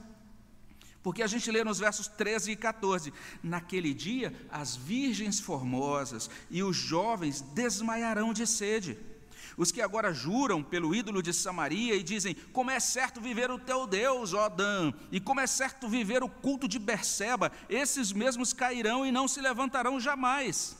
Porque 1.03 1.23
a 1.23 1.27
gente 1.27 1.49
lê 1.51 1.63
nos 1.63 1.79
versos 1.79 2.07
13 2.07 2.51
e 2.51 2.55
14: 2.55 3.13
Naquele 3.43 3.93
dia 3.93 4.33
as 4.49 4.75
virgens 4.75 5.39
formosas 5.39 6.29
e 6.49 6.63
os 6.63 6.77
jovens 6.77 7.41
desmaiarão 7.41 8.31
de 8.31 8.47
sede 8.47 9.10
os 9.57 9.71
que 9.71 9.81
agora 9.81 10.13
juram 10.13 10.63
pelo 10.63 10.93
ídolo 10.95 11.21
de 11.21 11.33
Samaria 11.33 11.95
e 11.95 12.03
dizem: 12.03 12.35
Como 12.53 12.71
é 12.71 12.79
certo 12.79 13.21
viver 13.21 13.51
o 13.51 13.59
teu 13.59 13.85
Deus, 13.85 14.33
ó 14.33 14.49
Dan, 14.49 14.93
e 15.11 15.19
como 15.19 15.39
é 15.39 15.47
certo 15.47 15.87
viver 15.87 16.23
o 16.23 16.29
culto 16.29 16.67
de 16.67 16.79
Berseba, 16.79 17.51
esses 17.69 18.11
mesmos 18.11 18.53
cairão 18.53 19.05
e 19.05 19.11
não 19.11 19.27
se 19.27 19.41
levantarão 19.41 19.99
jamais. 19.99 20.77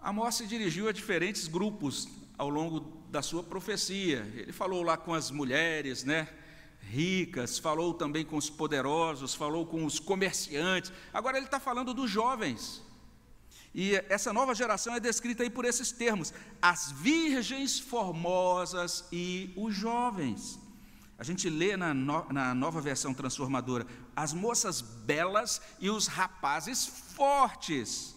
Amós 0.00 0.34
se 0.34 0.46
dirigiu 0.46 0.88
a 0.88 0.92
diferentes 0.92 1.46
grupos 1.46 2.08
ao 2.36 2.48
longo 2.48 2.80
da 3.08 3.22
sua 3.22 3.42
profecia. 3.42 4.28
Ele 4.34 4.52
falou 4.52 4.82
lá 4.82 4.96
com 4.96 5.14
as 5.14 5.30
mulheres, 5.30 6.02
né? 6.02 6.28
Ricas, 6.80 7.58
falou 7.58 7.94
também 7.94 8.24
com 8.24 8.36
os 8.36 8.50
poderosos, 8.50 9.34
falou 9.34 9.64
com 9.64 9.84
os 9.84 10.00
comerciantes. 10.00 10.92
Agora 11.12 11.36
ele 11.36 11.46
está 11.46 11.60
falando 11.60 11.94
dos 11.94 12.10
jovens. 12.10 12.82
E 13.74 13.94
essa 14.08 14.32
nova 14.32 14.54
geração 14.54 14.94
é 14.94 15.00
descrita 15.00 15.42
aí 15.42 15.50
por 15.50 15.64
esses 15.64 15.90
termos: 15.90 16.32
as 16.60 16.92
virgens 16.92 17.78
formosas 17.78 19.04
e 19.10 19.52
os 19.56 19.74
jovens. 19.74 20.58
A 21.18 21.24
gente 21.24 21.48
lê 21.48 21.76
na, 21.76 21.94
no, 21.94 22.32
na 22.32 22.54
nova 22.54 22.80
versão 22.80 23.14
transformadora: 23.14 23.86
as 24.14 24.32
moças 24.32 24.80
belas 24.80 25.62
e 25.80 25.88
os 25.88 26.06
rapazes 26.06 26.86
fortes. 26.86 28.14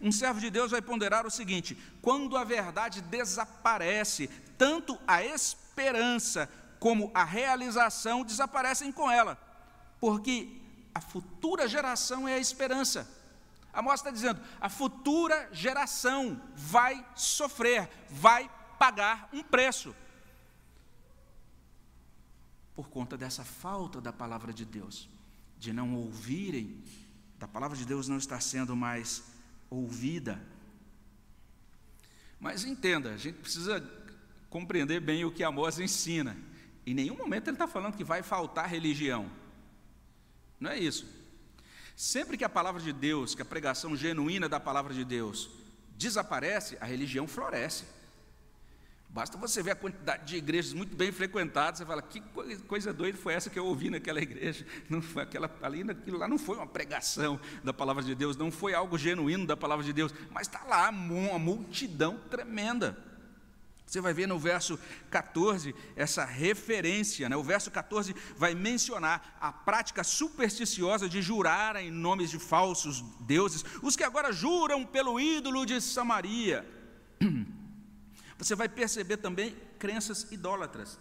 Um 0.00 0.12
servo 0.12 0.40
de 0.40 0.50
Deus 0.50 0.70
vai 0.70 0.82
ponderar 0.82 1.26
o 1.26 1.30
seguinte: 1.30 1.78
quando 2.02 2.36
a 2.36 2.44
verdade 2.44 3.00
desaparece, 3.00 4.28
tanto 4.56 4.98
a 5.06 5.24
esperança 5.24 6.50
como 6.80 7.10
a 7.14 7.24
realização 7.24 8.24
desaparecem 8.24 8.90
com 8.90 9.10
ela, 9.10 9.38
porque 10.00 10.60
a 10.94 11.00
futura 11.00 11.68
geração 11.68 12.26
é 12.26 12.34
a 12.34 12.38
esperança. 12.38 13.17
Amós 13.78 14.00
está 14.00 14.10
dizendo: 14.10 14.40
a 14.60 14.68
futura 14.68 15.48
geração 15.52 16.40
vai 16.56 17.06
sofrer, 17.14 17.88
vai 18.10 18.50
pagar 18.76 19.28
um 19.32 19.40
preço. 19.40 19.94
Por 22.74 22.88
conta 22.88 23.16
dessa 23.16 23.44
falta 23.44 24.00
da 24.00 24.12
palavra 24.12 24.52
de 24.52 24.64
Deus, 24.64 25.08
de 25.56 25.72
não 25.72 25.94
ouvirem, 25.94 26.82
da 27.38 27.46
palavra 27.46 27.76
de 27.76 27.84
Deus 27.84 28.08
não 28.08 28.18
estar 28.18 28.40
sendo 28.40 28.74
mais 28.74 29.22
ouvida. 29.70 30.44
Mas 32.40 32.64
entenda, 32.64 33.10
a 33.10 33.16
gente 33.16 33.38
precisa 33.38 33.80
compreender 34.50 34.98
bem 34.98 35.24
o 35.24 35.30
que 35.30 35.44
Amós 35.44 35.78
ensina. 35.78 36.36
Em 36.84 36.94
nenhum 36.94 37.16
momento 37.16 37.46
ele 37.46 37.54
está 37.54 37.68
falando 37.68 37.96
que 37.96 38.02
vai 38.02 38.24
faltar 38.24 38.68
religião. 38.68 39.30
Não 40.58 40.70
é 40.72 40.78
isso. 40.80 41.17
Sempre 41.98 42.36
que 42.36 42.44
a 42.44 42.48
palavra 42.48 42.80
de 42.80 42.92
Deus, 42.92 43.34
que 43.34 43.42
a 43.42 43.44
pregação 43.44 43.96
genuína 43.96 44.48
da 44.48 44.60
palavra 44.60 44.94
de 44.94 45.04
Deus 45.04 45.50
desaparece, 45.96 46.78
a 46.80 46.84
religião 46.84 47.26
floresce. 47.26 47.86
Basta 49.08 49.36
você 49.36 49.64
ver 49.64 49.72
a 49.72 49.74
quantidade 49.74 50.24
de 50.24 50.36
igrejas 50.36 50.72
muito 50.72 50.94
bem 50.94 51.10
frequentadas, 51.10 51.78
você 51.78 51.84
fala, 51.84 52.00
que 52.00 52.20
coisa 52.68 52.92
doida 52.92 53.18
foi 53.18 53.34
essa 53.34 53.50
que 53.50 53.58
eu 53.58 53.66
ouvi 53.66 53.90
naquela 53.90 54.20
igreja? 54.22 54.64
Não 54.88 55.02
foi 55.02 55.24
aquela, 55.24 55.52
ali, 55.60 55.82
aquilo 55.90 56.18
lá 56.18 56.28
não 56.28 56.38
foi 56.38 56.54
uma 56.54 56.68
pregação 56.68 57.40
da 57.64 57.72
palavra 57.72 58.04
de 58.04 58.14
Deus, 58.14 58.36
não 58.36 58.52
foi 58.52 58.74
algo 58.74 58.96
genuíno 58.96 59.44
da 59.44 59.56
palavra 59.56 59.84
de 59.84 59.92
Deus, 59.92 60.14
mas 60.30 60.46
está 60.46 60.62
lá 60.66 60.90
uma 60.90 61.36
multidão 61.36 62.16
tremenda. 62.30 62.96
Você 63.88 64.02
vai 64.02 64.12
ver 64.12 64.28
no 64.28 64.38
verso 64.38 64.78
14 65.10 65.74
essa 65.96 66.22
referência, 66.22 67.26
né? 67.26 67.34
o 67.34 67.42
verso 67.42 67.70
14 67.70 68.14
vai 68.36 68.54
mencionar 68.54 69.38
a 69.40 69.50
prática 69.50 70.04
supersticiosa 70.04 71.08
de 71.08 71.22
jurar 71.22 71.74
em 71.76 71.90
nomes 71.90 72.28
de 72.28 72.38
falsos 72.38 73.02
deuses, 73.20 73.64
os 73.82 73.96
que 73.96 74.04
agora 74.04 74.30
juram 74.30 74.84
pelo 74.84 75.18
ídolo 75.18 75.64
de 75.64 75.80
Samaria. 75.80 76.68
Você 78.36 78.54
vai 78.54 78.68
perceber 78.68 79.16
também 79.16 79.56
crenças 79.78 80.30
idólatras, 80.30 80.98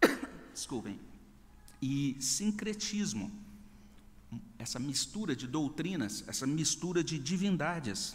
desculpem, 0.54 1.00
e 1.82 2.16
sincretismo, 2.20 3.32
essa 4.60 4.78
mistura 4.78 5.34
de 5.34 5.48
doutrinas, 5.48 6.22
essa 6.28 6.46
mistura 6.46 7.02
de 7.02 7.18
divindades. 7.18 8.14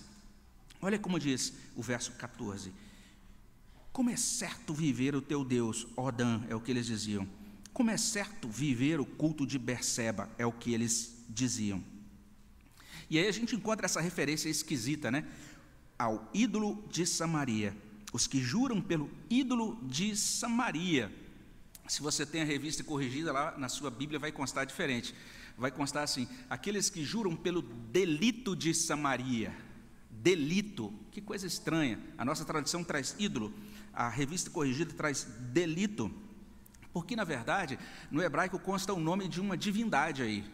Olha 0.81 0.97
como 0.97 1.19
diz 1.19 1.51
o 1.75 1.81
verso 1.81 2.13
14: 2.13 2.71
Como 3.97 4.11
é 4.11 4.15
certo 4.15 4.75
viver 4.75 5.15
o 5.15 5.21
teu 5.23 5.43
Deus, 5.43 5.87
Odã, 5.95 6.43
é 6.47 6.53
o 6.53 6.61
que 6.61 6.69
eles 6.69 6.85
diziam. 6.85 7.27
Como 7.73 7.89
é 7.89 7.97
certo 7.97 8.47
viver 8.47 8.99
o 8.99 9.05
culto 9.07 9.43
de 9.43 9.57
Berseba, 9.57 10.29
é 10.37 10.45
o 10.45 10.51
que 10.51 10.71
eles 10.71 11.15
diziam. 11.27 11.83
E 13.09 13.17
aí 13.17 13.27
a 13.27 13.31
gente 13.31 13.55
encontra 13.55 13.87
essa 13.87 13.99
referência 13.99 14.49
esquisita, 14.49 15.09
né? 15.09 15.25
Ao 15.97 16.29
ídolo 16.31 16.87
de 16.91 17.07
Samaria 17.07 17.75
os 18.13 18.27
que 18.27 18.39
juram 18.39 18.79
pelo 18.79 19.09
ídolo 19.31 19.79
de 19.81 20.15
Samaria. 20.15 21.11
Se 21.87 21.99
você 21.99 22.23
tem 22.23 22.43
a 22.43 22.45
revista 22.45 22.83
corrigida 22.83 23.31
lá 23.31 23.57
na 23.57 23.67
sua 23.67 23.89
Bíblia, 23.89 24.19
vai 24.19 24.31
constar 24.31 24.67
diferente. 24.67 25.15
Vai 25.57 25.71
constar 25.71 26.03
assim: 26.03 26.27
aqueles 26.47 26.87
que 26.91 27.03
juram 27.03 27.35
pelo 27.35 27.63
delito 27.63 28.55
de 28.55 28.75
Samaria. 28.75 29.51
Delito, 30.11 30.93
que 31.11 31.21
coisa 31.21 31.47
estranha. 31.47 31.99
A 32.17 32.25
nossa 32.25 32.43
tradição 32.43 32.83
traz 32.83 33.15
ídolo, 33.17 33.53
a 33.97 34.07
revista 34.09 34.51
corrigida 34.51 34.93
traz 34.93 35.23
delito. 35.51 36.13
Porque, 36.93 37.15
na 37.15 37.23
verdade, 37.23 37.79
no 38.11 38.21
hebraico 38.21 38.59
consta 38.59 38.93
o 38.93 38.99
nome 38.99 39.27
de 39.27 39.41
uma 39.41 39.57
divindade 39.57 40.21
aí. 40.21 40.45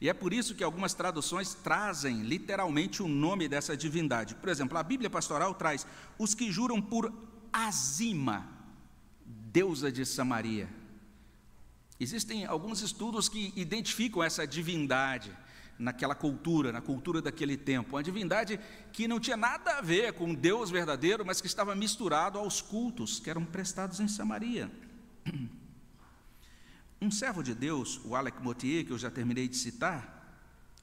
E 0.00 0.08
é 0.08 0.14
por 0.14 0.32
isso 0.32 0.54
que 0.54 0.64
algumas 0.64 0.94
traduções 0.94 1.52
trazem 1.52 2.22
literalmente 2.22 3.02
o 3.02 3.08
nome 3.08 3.48
dessa 3.48 3.76
divindade. 3.76 4.34
Por 4.34 4.48
exemplo, 4.48 4.78
a 4.78 4.82
Bíblia 4.82 5.10
Pastoral 5.10 5.54
traz 5.54 5.86
os 6.18 6.34
que 6.34 6.50
juram 6.50 6.80
por 6.80 7.12
Azima, 7.52 8.48
deusa 9.26 9.92
de 9.92 10.06
Samaria. 10.06 10.68
Existem 12.00 12.46
alguns 12.46 12.80
estudos 12.80 13.28
que 13.28 13.52
identificam 13.54 14.22
essa 14.22 14.46
divindade 14.46 15.30
naquela 15.78 16.14
cultura, 16.14 16.72
na 16.72 16.80
cultura 16.80 17.20
daquele 17.20 17.56
tempo. 17.56 17.96
Uma 17.96 18.02
divindade 18.02 18.58
que 18.92 19.08
não 19.08 19.20
tinha 19.20 19.36
nada 19.36 19.78
a 19.78 19.80
ver 19.80 20.12
com 20.12 20.30
o 20.30 20.36
Deus 20.36 20.70
verdadeiro, 20.70 21.24
mas 21.24 21.40
que 21.40 21.46
estava 21.46 21.74
misturado 21.74 22.38
aos 22.38 22.60
cultos 22.60 23.18
que 23.18 23.30
eram 23.30 23.44
prestados 23.44 24.00
em 24.00 24.08
Samaria. 24.08 24.70
Um 27.00 27.10
servo 27.10 27.42
de 27.42 27.54
Deus, 27.54 28.00
o 28.04 28.14
Alec 28.14 28.42
Motier, 28.42 28.86
que 28.86 28.92
eu 28.92 28.98
já 28.98 29.10
terminei 29.10 29.46
de 29.46 29.56
citar, 29.56 30.14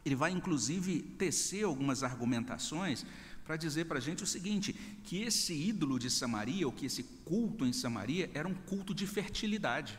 ele 0.06 0.16
vai 0.16 0.32
inclusive 0.32 1.02
tecer 1.02 1.64
algumas 1.64 2.04
argumentações 2.04 3.06
para 3.46 3.58
dizer 3.58 3.86
para 3.86 3.98
a 3.98 4.02
gente 4.02 4.24
o 4.24 4.28
seguinte: 4.28 4.74
que 5.04 5.24
esse 5.24 5.54
ídolo 5.54 5.98
de 5.98 6.10
Samaria, 6.10 6.66
ou 6.66 6.72
que 6.72 6.86
esse 6.86 7.04
culto 7.26 7.66
em 7.66 7.74
Samaria, 7.74 8.30
era 8.34 8.48
um 8.48 8.54
culto 8.54 8.94
de 8.94 9.08
fertilidade. 9.08 9.98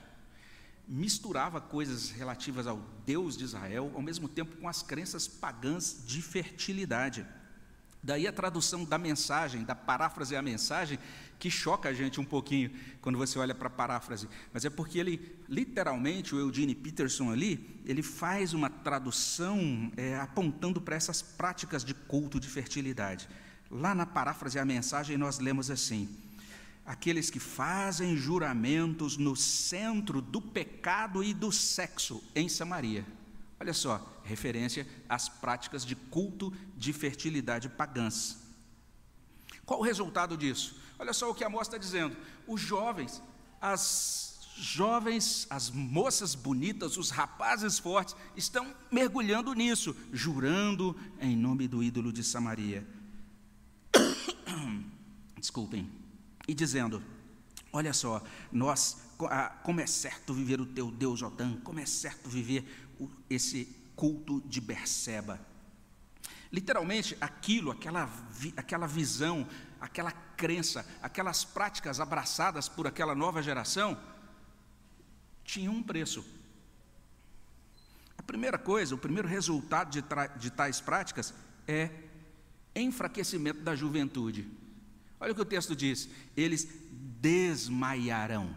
Misturava 0.86 1.60
coisas 1.60 2.10
relativas 2.10 2.66
ao 2.66 2.78
Deus 3.06 3.36
de 3.36 3.44
Israel, 3.44 3.90
ao 3.94 4.02
mesmo 4.02 4.28
tempo 4.28 4.56
com 4.56 4.68
as 4.68 4.82
crenças 4.82 5.26
pagãs 5.28 6.02
de 6.06 6.20
fertilidade. 6.20 7.26
Daí 8.02 8.26
a 8.26 8.32
tradução 8.32 8.84
da 8.84 8.98
mensagem, 8.98 9.62
da 9.62 9.76
paráfrase 9.76 10.34
à 10.34 10.42
mensagem, 10.42 10.98
que 11.38 11.48
choca 11.48 11.88
a 11.88 11.92
gente 11.92 12.20
um 12.20 12.24
pouquinho 12.24 12.72
quando 13.00 13.16
você 13.16 13.38
olha 13.38 13.54
para 13.54 13.68
a 13.68 13.70
paráfrase, 13.70 14.28
mas 14.52 14.64
é 14.64 14.70
porque 14.70 14.98
ele, 14.98 15.36
literalmente, 15.48 16.34
o 16.34 16.38
Eugene 16.40 16.74
Peterson 16.74 17.30
ali, 17.30 17.80
ele 17.84 18.02
faz 18.02 18.52
uma 18.52 18.68
tradução 18.68 19.92
é, 19.96 20.18
apontando 20.18 20.80
para 20.80 20.96
essas 20.96 21.22
práticas 21.22 21.84
de 21.84 21.94
culto 21.94 22.40
de 22.40 22.48
fertilidade. 22.48 23.28
Lá 23.70 23.94
na 23.94 24.04
paráfrase 24.04 24.58
à 24.58 24.64
mensagem, 24.64 25.16
nós 25.16 25.38
lemos 25.38 25.70
assim: 25.70 26.08
aqueles 26.84 27.30
que 27.30 27.38
fazem 27.38 28.16
juramentos 28.16 29.16
no 29.16 29.36
centro 29.36 30.20
do 30.20 30.40
pecado 30.40 31.22
e 31.22 31.32
do 31.32 31.52
sexo 31.52 32.22
em 32.34 32.48
Samaria. 32.48 33.06
Olha 33.60 33.72
só, 33.72 34.20
referência 34.24 34.86
às 35.08 35.28
práticas 35.28 35.86
de 35.86 35.94
culto 35.94 36.52
de 36.76 36.92
fertilidade 36.92 37.68
pagãs. 37.68 38.38
Qual 39.64 39.80
o 39.80 39.84
resultado 39.84 40.36
disso? 40.36 40.76
Olha 40.98 41.12
só 41.12 41.30
o 41.30 41.34
que 41.34 41.44
a 41.44 41.48
moça 41.48 41.70
está 41.70 41.78
dizendo. 41.78 42.16
Os 42.46 42.60
jovens, 42.60 43.22
as 43.60 44.40
jovens, 44.56 45.46
as 45.48 45.70
moças 45.70 46.34
bonitas, 46.34 46.96
os 46.96 47.10
rapazes 47.10 47.78
fortes, 47.78 48.16
estão 48.36 48.74
mergulhando 48.90 49.54
nisso, 49.54 49.96
jurando 50.12 50.96
em 51.20 51.36
nome 51.36 51.68
do 51.68 51.82
ídolo 51.82 52.12
de 52.12 52.24
Samaria. 52.24 52.86
Desculpem. 55.38 56.01
E 56.46 56.54
dizendo: 56.54 57.02
Olha 57.72 57.92
só, 57.92 58.22
nós, 58.50 58.98
como 59.62 59.80
é 59.80 59.86
certo 59.86 60.34
viver 60.34 60.60
o 60.60 60.66
teu 60.66 60.90
Deus 60.90 61.22
Otã, 61.22 61.56
como 61.64 61.80
é 61.80 61.86
certo 61.86 62.28
viver 62.28 62.64
esse 63.30 63.64
culto 63.96 64.40
de 64.42 64.60
Berseba. 64.60 65.40
Literalmente, 66.52 67.16
aquilo, 67.18 67.70
aquela, 67.70 68.10
aquela 68.56 68.86
visão, 68.86 69.48
aquela 69.80 70.12
crença, 70.12 70.86
aquelas 71.02 71.44
práticas 71.44 71.98
abraçadas 71.98 72.68
por 72.68 72.86
aquela 72.86 73.14
nova 73.14 73.42
geração, 73.42 73.98
tinham 75.44 75.72
um 75.72 75.82
preço. 75.82 76.22
A 78.18 78.22
primeira 78.22 78.58
coisa, 78.58 78.94
o 78.94 78.98
primeiro 78.98 79.26
resultado 79.26 79.90
de, 79.90 80.04
de 80.38 80.50
tais 80.50 80.78
práticas 80.78 81.32
é 81.66 81.90
enfraquecimento 82.76 83.62
da 83.62 83.74
juventude. 83.74 84.61
Olha 85.22 85.30
o 85.30 85.34
que 85.36 85.40
o 85.40 85.44
texto 85.44 85.76
diz: 85.76 86.08
eles 86.36 86.66
desmaiarão. 87.20 88.52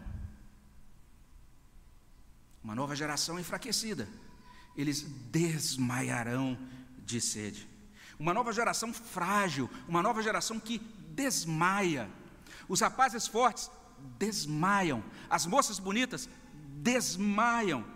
Uma 2.62 2.74
nova 2.74 2.96
geração 2.96 3.38
enfraquecida, 3.38 4.08
eles 4.76 5.02
desmaiarão 5.30 6.58
de 6.98 7.20
sede. 7.20 7.68
Uma 8.18 8.34
nova 8.34 8.52
geração 8.52 8.92
frágil, 8.92 9.70
uma 9.86 10.02
nova 10.02 10.20
geração 10.20 10.58
que 10.58 10.78
desmaia. 11.14 12.10
Os 12.68 12.80
rapazes 12.80 13.28
fortes 13.28 13.70
desmaiam. 14.18 15.04
As 15.30 15.46
moças 15.46 15.78
bonitas 15.78 16.28
desmaiam. 16.82 17.86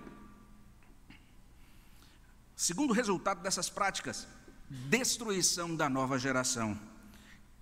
Segundo 2.55 2.93
resultado 2.93 3.43
dessas 3.43 3.69
práticas, 3.69 4.29
destruição 4.69 5.75
da 5.75 5.89
nova 5.89 6.21
geração. 6.21 6.90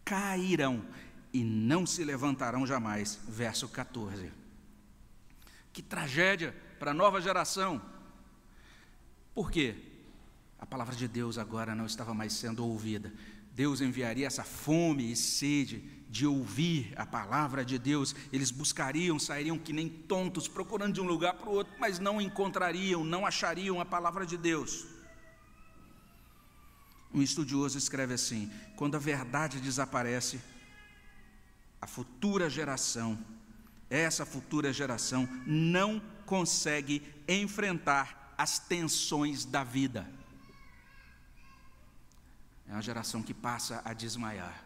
Cairão 0.08 0.82
e 1.34 1.44
não 1.44 1.84
se 1.84 2.02
levantarão 2.02 2.66
jamais. 2.66 3.18
Verso 3.28 3.68
14. 3.68 4.32
Que 5.70 5.82
tragédia 5.82 6.56
para 6.78 6.92
a 6.92 6.94
nova 6.94 7.20
geração. 7.20 7.82
Por 9.34 9.50
quê? 9.50 9.76
A 10.58 10.64
palavra 10.64 10.96
de 10.96 11.06
Deus 11.06 11.36
agora 11.36 11.74
não 11.74 11.84
estava 11.84 12.14
mais 12.14 12.32
sendo 12.32 12.66
ouvida. 12.66 13.12
Deus 13.52 13.82
enviaria 13.82 14.26
essa 14.26 14.42
fome 14.42 15.12
e 15.12 15.16
sede 15.16 15.80
de 16.08 16.26
ouvir 16.26 16.94
a 16.96 17.04
palavra 17.04 17.62
de 17.62 17.78
Deus. 17.78 18.16
Eles 18.32 18.50
buscariam, 18.50 19.18
sairiam 19.18 19.58
que 19.58 19.74
nem 19.74 19.90
tontos, 19.90 20.48
procurando 20.48 20.94
de 20.94 21.02
um 21.02 21.06
lugar 21.06 21.34
para 21.34 21.50
o 21.50 21.52
outro, 21.52 21.74
mas 21.78 21.98
não 21.98 22.18
encontrariam, 22.18 23.04
não 23.04 23.26
achariam 23.26 23.78
a 23.78 23.84
palavra 23.84 24.24
de 24.24 24.38
Deus. 24.38 24.86
Um 27.12 27.22
estudioso 27.22 27.78
escreve 27.78 28.14
assim: 28.14 28.50
quando 28.76 28.96
a 28.96 28.98
verdade 28.98 29.60
desaparece, 29.60 30.40
a 31.80 31.86
futura 31.86 32.50
geração, 32.50 33.18
essa 33.88 34.26
futura 34.26 34.72
geração, 34.72 35.28
não 35.46 36.00
consegue 36.26 37.02
enfrentar 37.26 38.34
as 38.36 38.58
tensões 38.58 39.44
da 39.44 39.64
vida. 39.64 40.08
É 42.68 42.72
uma 42.72 42.82
geração 42.82 43.22
que 43.22 43.32
passa 43.32 43.80
a 43.84 43.92
desmaiar. 43.92 44.64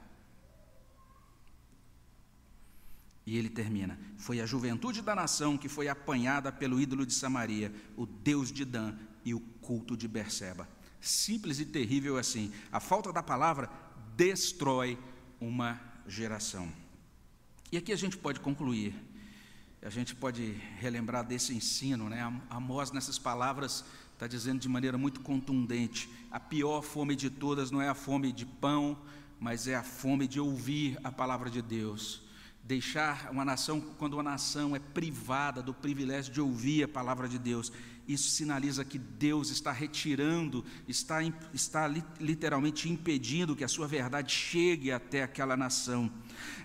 E 3.24 3.36
ele 3.36 3.48
termina: 3.48 3.98
Foi 4.18 4.40
a 4.40 4.46
juventude 4.46 5.00
da 5.00 5.14
nação 5.14 5.56
que 5.56 5.68
foi 5.68 5.88
apanhada 5.88 6.50
pelo 6.50 6.80
ídolo 6.80 7.06
de 7.06 7.14
Samaria, 7.14 7.72
o 7.96 8.04
Deus 8.04 8.50
de 8.50 8.64
Dan 8.64 8.96
e 9.24 9.32
o 9.32 9.40
culto 9.40 9.96
de 9.96 10.08
Berseba. 10.08 10.68
Simples 11.02 11.58
e 11.58 11.66
terrível 11.66 12.16
assim. 12.16 12.52
A 12.70 12.78
falta 12.78 13.12
da 13.12 13.22
palavra 13.22 13.68
destrói 14.16 14.96
uma 15.40 15.80
geração. 16.06 16.72
E 17.72 17.76
aqui 17.76 17.92
a 17.92 17.96
gente 17.96 18.16
pode 18.16 18.38
concluir, 18.38 18.94
a 19.82 19.90
gente 19.90 20.14
pode 20.14 20.52
relembrar 20.78 21.26
desse 21.26 21.52
ensino, 21.52 22.08
né? 22.08 22.22
Amós, 22.48 22.92
nessas 22.92 23.18
palavras, 23.18 23.84
está 24.12 24.28
dizendo 24.28 24.60
de 24.60 24.68
maneira 24.68 24.96
muito 24.96 25.20
contundente: 25.20 26.08
a 26.30 26.38
pior 26.38 26.82
fome 26.82 27.16
de 27.16 27.28
todas 27.28 27.72
não 27.72 27.82
é 27.82 27.88
a 27.88 27.94
fome 27.94 28.32
de 28.32 28.46
pão, 28.46 28.96
mas 29.40 29.66
é 29.66 29.74
a 29.74 29.82
fome 29.82 30.28
de 30.28 30.38
ouvir 30.38 30.96
a 31.02 31.10
palavra 31.10 31.50
de 31.50 31.60
Deus. 31.60 32.22
Deixar 32.64 33.30
uma 33.30 33.44
nação, 33.44 33.80
quando 33.80 34.14
uma 34.14 34.22
nação 34.22 34.74
é 34.74 34.78
privada 34.78 35.62
do 35.62 35.74
privilégio 35.74 36.32
de 36.32 36.40
ouvir 36.40 36.84
a 36.84 36.88
palavra 36.88 37.28
de 37.28 37.38
Deus, 37.38 37.72
isso 38.06 38.30
sinaliza 38.30 38.84
que 38.84 38.98
Deus 38.98 39.50
está 39.50 39.70
retirando, 39.70 40.64
está, 40.88 41.22
está 41.52 41.86
literalmente 42.20 42.88
impedindo 42.88 43.54
que 43.54 43.64
a 43.64 43.68
sua 43.68 43.86
verdade 43.86 44.32
chegue 44.32 44.90
até 44.90 45.22
aquela 45.22 45.56
nação. 45.56 46.10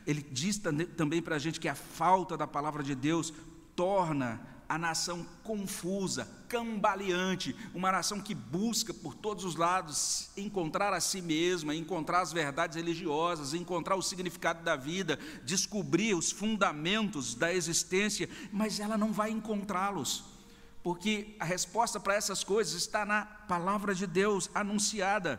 Ele 0.05 0.25
diz 0.31 0.60
também 0.95 1.21
para 1.21 1.36
a 1.36 1.39
gente 1.39 1.60
que 1.60 1.67
a 1.67 1.75
falta 1.75 2.36
da 2.36 2.47
palavra 2.47 2.83
de 2.83 2.95
Deus 2.95 3.33
torna 3.75 4.57
a 4.69 4.77
nação 4.77 5.25
confusa, 5.43 6.27
cambaleante, 6.49 7.56
uma 7.73 7.91
nação 7.91 8.19
que 8.19 8.36
busca 8.36 8.93
por 8.93 9.15
todos 9.15 9.43
os 9.45 9.56
lados 9.56 10.30
encontrar 10.36 10.93
a 10.93 10.99
si 10.99 11.21
mesma, 11.21 11.75
encontrar 11.75 12.21
as 12.21 12.34
verdades 12.34 12.75
religiosas, 12.75 13.53
encontrar 13.53 13.95
o 13.95 14.01
significado 14.01 14.63
da 14.63 14.75
vida, 14.75 15.17
descobrir 15.43 16.13
os 16.13 16.32
fundamentos 16.32 17.36
da 17.36 17.53
existência, 17.53 18.30
mas 18.51 18.80
ela 18.80 18.97
não 18.97 19.12
vai 19.12 19.32
encontrá-los 19.32 20.38
porque 20.88 21.36
a 21.38 21.43
resposta 21.43 21.99
para 21.99 22.15
essas 22.15 22.45
coisas 22.45 22.73
está 22.73 23.06
na 23.06 23.25
palavra 23.25 23.93
de 23.93 24.08
Deus 24.08 24.49
anunciada. 24.56 25.38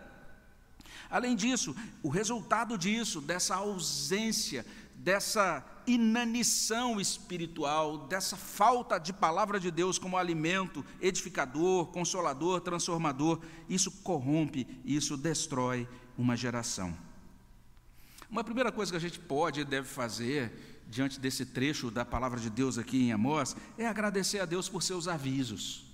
Além 1.09 1.35
disso, 1.35 1.75
o 2.03 2.11
resultado 2.11 2.77
disso, 2.77 3.19
dessa 3.23 3.55
ausência, 3.55 4.67
dessa 4.95 5.65
inanição 5.89 7.01
espiritual, 7.01 8.07
dessa 8.07 8.37
falta 8.37 8.99
de 8.99 9.13
palavra 9.13 9.59
de 9.59 9.71
Deus 9.71 9.99
como 9.99 10.17
alimento 10.17 10.85
edificador, 11.01 11.87
consolador, 11.87 12.61
transformador, 12.61 13.41
isso 13.69 13.91
corrompe, 14.03 14.67
isso 14.85 15.17
destrói 15.17 15.89
uma 16.17 16.37
geração. 16.37 16.97
Uma 18.31 18.45
primeira 18.45 18.71
coisa 18.71 18.93
que 18.93 18.97
a 18.97 19.01
gente 19.01 19.19
pode 19.19 19.61
e 19.61 19.65
deve 19.65 19.89
fazer 19.89 20.85
diante 20.87 21.19
desse 21.19 21.47
trecho 21.47 21.91
da 21.91 22.05
palavra 22.05 22.39
de 22.39 22.51
Deus 22.51 22.79
aqui 22.79 23.03
em 23.03 23.13
Amós, 23.13 23.57
é 23.77 23.87
agradecer 23.87 24.41
a 24.41 24.47
Deus 24.47 24.69
por 24.69 24.83
seus 24.83 25.07
avisos. 25.07 25.88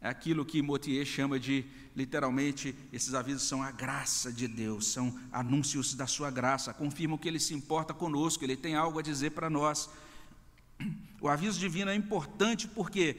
É 0.00 0.08
aquilo 0.08 0.44
que 0.44 0.62
Motier 0.62 1.04
chama 1.04 1.40
de, 1.40 1.64
literalmente, 1.94 2.74
esses 2.92 3.14
avisos 3.14 3.42
são 3.42 3.62
a 3.62 3.70
graça 3.70 4.32
de 4.32 4.46
Deus, 4.46 4.86
são 4.86 5.18
anúncios 5.32 5.94
da 5.94 6.06
sua 6.06 6.30
graça, 6.30 6.72
confirmam 6.72 7.18
que 7.18 7.26
Ele 7.26 7.40
se 7.40 7.52
importa 7.52 7.92
conosco, 7.92 8.44
Ele 8.44 8.56
tem 8.56 8.76
algo 8.76 8.98
a 8.98 9.02
dizer 9.02 9.30
para 9.30 9.50
nós. 9.50 9.90
O 11.20 11.28
aviso 11.28 11.58
divino 11.58 11.90
é 11.90 11.94
importante 11.96 12.68
porque 12.68 13.16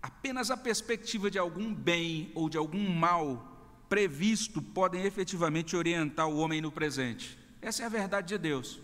apenas 0.00 0.50
a 0.50 0.56
perspectiva 0.56 1.28
de 1.30 1.38
algum 1.38 1.74
bem 1.74 2.30
ou 2.34 2.48
de 2.48 2.56
algum 2.56 2.88
mal 2.90 3.50
previsto 3.88 4.62
podem 4.62 5.04
efetivamente 5.04 5.74
orientar 5.74 6.28
o 6.28 6.36
homem 6.36 6.60
no 6.60 6.70
presente. 6.70 7.36
Essa 7.60 7.82
é 7.82 7.86
a 7.86 7.88
verdade 7.88 8.28
de 8.28 8.38
Deus. 8.38 8.78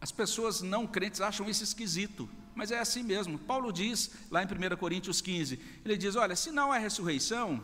As 0.00 0.12
pessoas 0.12 0.60
não 0.60 0.86
crentes 0.86 1.20
acham 1.20 1.48
isso 1.48 1.64
esquisito, 1.64 2.28
mas 2.54 2.70
é 2.70 2.78
assim 2.78 3.02
mesmo. 3.02 3.38
Paulo 3.38 3.72
diz 3.72 4.10
lá 4.30 4.42
em 4.42 4.46
1 4.46 4.76
Coríntios 4.76 5.20
15: 5.20 5.58
ele 5.84 5.96
diz: 5.96 6.16
Olha, 6.16 6.36
se 6.36 6.50
não 6.50 6.72
há 6.72 6.78
ressurreição, 6.78 7.62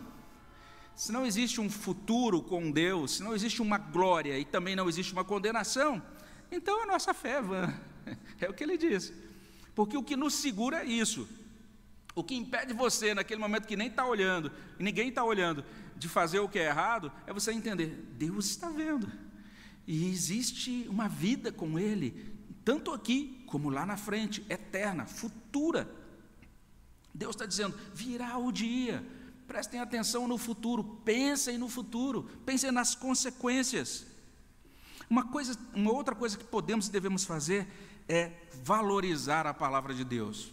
se 0.95 1.13
não 1.13 1.25
existe 1.25 1.61
um 1.61 1.71
futuro 1.71 2.43
com 2.43 2.71
Deus, 2.71 3.17
se 3.17 3.23
não 3.23 3.35
existe 3.35 3.63
uma 3.63 3.79
glória 3.79 4.39
e 4.39 4.45
também 4.45 4.77
não 4.77 4.89
existe 4.89 5.13
uma 5.13 5.25
condenação, 5.25 6.03
então 6.51 6.83
a 6.83 6.87
nossa 6.87 7.15
fé 7.15 7.37
é 7.37 7.43
vã. 7.43 7.75
É 8.41 8.49
o 8.49 8.55
que 8.55 8.65
ele 8.65 8.79
diz. 8.79 9.13
Porque 9.75 9.97
o 9.97 10.03
que 10.03 10.17
nos 10.17 10.35
segura 10.35 10.83
é 10.83 10.87
isso. 10.87 11.29
O 12.15 12.25
que 12.25 12.35
impede 12.35 12.73
você, 12.73 13.15
naquele 13.15 13.41
momento 13.41 13.69
que 13.69 13.77
nem 13.77 13.89
está 13.89 14.05
olhando, 14.05 14.51
e 14.79 14.83
ninguém 14.83 15.11
está 15.11 15.23
olhando, 15.23 15.65
de 15.97 16.09
fazer 16.09 16.41
o 16.41 16.49
que 16.49 16.59
é 16.59 16.67
errado, 16.67 17.13
é 17.27 17.33
você 17.33 17.53
entender: 17.53 18.09
Deus 18.19 18.47
está 18.47 18.69
vendo. 18.69 19.11
E 19.87 20.09
existe 20.09 20.87
uma 20.89 21.09
vida 21.09 21.53
com 21.53 21.79
Ele, 21.79 22.35
tanto 22.65 22.93
aqui 22.93 23.43
como 23.47 23.71
lá 23.71 23.85
na 23.85 23.97
frente, 23.97 24.45
eterna, 24.49 25.07
futura. 25.07 25.91
Deus 27.13 27.35
está 27.35 27.47
dizendo: 27.47 27.77
virá 27.95 28.39
o 28.39 28.53
dia, 28.53 29.05
prestem 29.47 29.81
atenção 29.81 30.29
no 30.29 30.39
futuro, 30.39 30.85
pensem 31.05 31.59
no 31.59 31.69
futuro, 31.69 32.29
pensem 32.45 32.71
nas 32.71 32.95
consequências. 32.95 34.07
Uma, 35.09 35.25
coisa, 35.25 35.59
uma 35.75 35.93
outra 35.93 36.15
coisa 36.15 36.39
que 36.39 36.45
podemos 36.45 36.87
e 36.87 36.93
devemos 36.93 37.25
fazer 37.25 37.67
é 38.09 38.33
valorizar 38.63 39.47
a 39.47 39.53
palavra 39.53 39.93
de 39.93 40.05
Deus. 40.05 40.53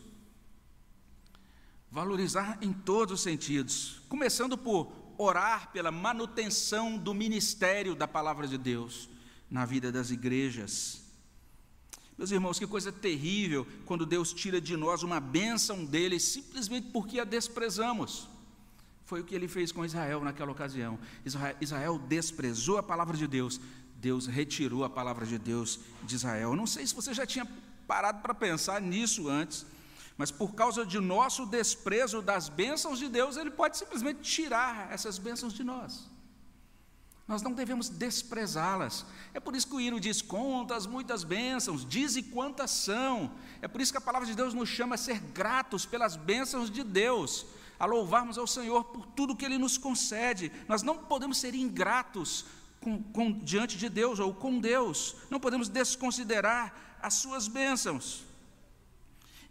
Valorizar 1.91 2.57
em 2.61 2.73
todos 2.73 3.13
os 3.15 3.21
sentidos, 3.21 4.01
começando 4.09 4.57
por 4.57 4.91
orar 5.17 5.71
pela 5.71 5.91
manutenção 5.91 6.97
do 6.97 7.13
ministério 7.13 7.95
da 7.95 8.07
palavra 8.07 8.47
de 8.47 8.57
Deus 8.57 9.09
na 9.49 9.65
vida 9.65 9.91
das 9.91 10.11
igrejas. 10.11 11.06
Meus 12.17 12.31
irmãos, 12.31 12.57
que 12.57 12.65
coisa 12.65 12.91
terrível 12.91 13.67
quando 13.85 14.05
Deus 14.05 14.33
tira 14.33 14.59
de 14.59 14.75
nós 14.75 15.03
uma 15.03 15.19
bênção 15.19 15.85
dele 15.85 16.19
simplesmente 16.19 16.89
porque 16.91 17.19
a 17.19 17.23
desprezamos. 17.23 18.27
Foi 19.05 19.21
o 19.21 19.23
que 19.23 19.35
ele 19.35 19.47
fez 19.47 19.71
com 19.71 19.85
Israel 19.85 20.21
naquela 20.21 20.51
ocasião. 20.51 20.99
Israel, 21.61 21.99
desprezou 21.99 22.77
a 22.77 22.83
palavra 22.83 23.15
de 23.15 23.27
Deus, 23.27 23.61
Deus 23.95 24.25
retirou 24.25 24.83
a 24.83 24.89
palavra 24.89 25.25
de 25.25 25.37
Deus 25.37 25.79
de 26.03 26.15
Israel. 26.15 26.49
Eu 26.49 26.55
não 26.55 26.65
sei 26.65 26.85
se 26.85 26.95
você 26.95 27.13
já 27.13 27.25
tinha 27.25 27.47
parado 27.87 28.21
para 28.21 28.33
pensar 28.33 28.81
nisso 28.81 29.29
antes, 29.29 29.65
mas 30.17 30.31
por 30.31 30.55
causa 30.55 30.85
de 30.85 30.99
nosso 30.99 31.45
desprezo 31.45 32.21
das 32.21 32.49
bênçãos 32.49 32.97
de 32.97 33.07
Deus, 33.07 33.37
Ele 33.37 33.51
pode 33.51 33.77
simplesmente 33.77 34.21
tirar 34.21 34.91
essas 34.91 35.19
bênçãos 35.19 35.53
de 35.53 35.63
nós. 35.63 36.09
Nós 37.27 37.41
não 37.41 37.51
devemos 37.51 37.89
desprezá-las. 37.89 39.05
É 39.33 39.39
por 39.39 39.53
isso 39.53 39.67
que 39.67 39.75
o 39.75 39.81
hino 39.81 39.99
diz: 39.99 40.21
contas, 40.21 40.85
muitas 40.85 41.25
bênçãos, 41.25 41.85
dize 41.85 42.23
quantas 42.23 42.71
são. 42.71 43.31
É 43.61 43.67
por 43.67 43.81
isso 43.81 43.91
que 43.91 43.97
a 43.97 44.01
palavra 44.01 44.25
de 44.25 44.33
Deus 44.33 44.53
nos 44.53 44.69
chama 44.69 44.95
a 44.95 44.97
ser 44.97 45.19
gratos 45.19 45.85
pelas 45.85 46.15
bênçãos 46.15 46.71
de 46.71 46.83
Deus, 46.83 47.45
a 47.77 47.85
louvarmos 47.85 48.37
ao 48.37 48.47
Senhor 48.47 48.85
por 48.85 49.05
tudo 49.07 49.35
que 49.35 49.43
Ele 49.43 49.57
nos 49.57 49.77
concede. 49.77 50.51
Nós 50.69 50.81
não 50.83 50.97
podemos 50.97 51.37
ser 51.37 51.53
ingratos 51.53 52.45
com, 52.79 53.03
com, 53.03 53.33
diante 53.33 53.77
de 53.77 53.89
Deus 53.89 54.19
ou 54.19 54.33
com 54.33 54.57
Deus, 54.59 55.17
não 55.29 55.39
podemos 55.39 55.67
desconsiderar 55.67 56.97
as 57.01 57.15
Suas 57.15 57.49
bênçãos. 57.49 58.23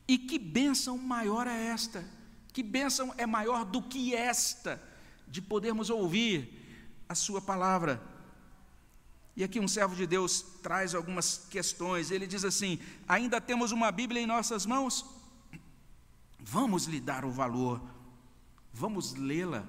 E 0.08 0.16
que 0.16 0.38
bênção 0.38 0.96
maior 0.96 1.46
é 1.46 1.66
esta? 1.66 2.04
Que 2.54 2.62
bênção 2.62 3.12
é 3.18 3.26
maior 3.26 3.66
do 3.66 3.82
que 3.82 4.14
esta, 4.14 4.80
de 5.28 5.42
podermos 5.42 5.90
ouvir 5.90 6.65
a 7.08 7.14
sua 7.14 7.40
palavra. 7.40 8.00
E 9.36 9.44
aqui 9.44 9.60
um 9.60 9.68
servo 9.68 9.94
de 9.94 10.06
Deus 10.06 10.40
traz 10.62 10.94
algumas 10.94 11.46
questões. 11.50 12.10
Ele 12.10 12.26
diz 12.26 12.44
assim: 12.44 12.78
ainda 13.06 13.40
temos 13.40 13.70
uma 13.70 13.92
Bíblia 13.92 14.22
em 14.22 14.26
nossas 14.26 14.64
mãos? 14.64 15.04
Vamos 16.40 16.86
lhe 16.86 17.00
dar 17.00 17.24
o 17.24 17.30
valor, 17.30 17.82
vamos 18.72 19.14
lê-la, 19.14 19.64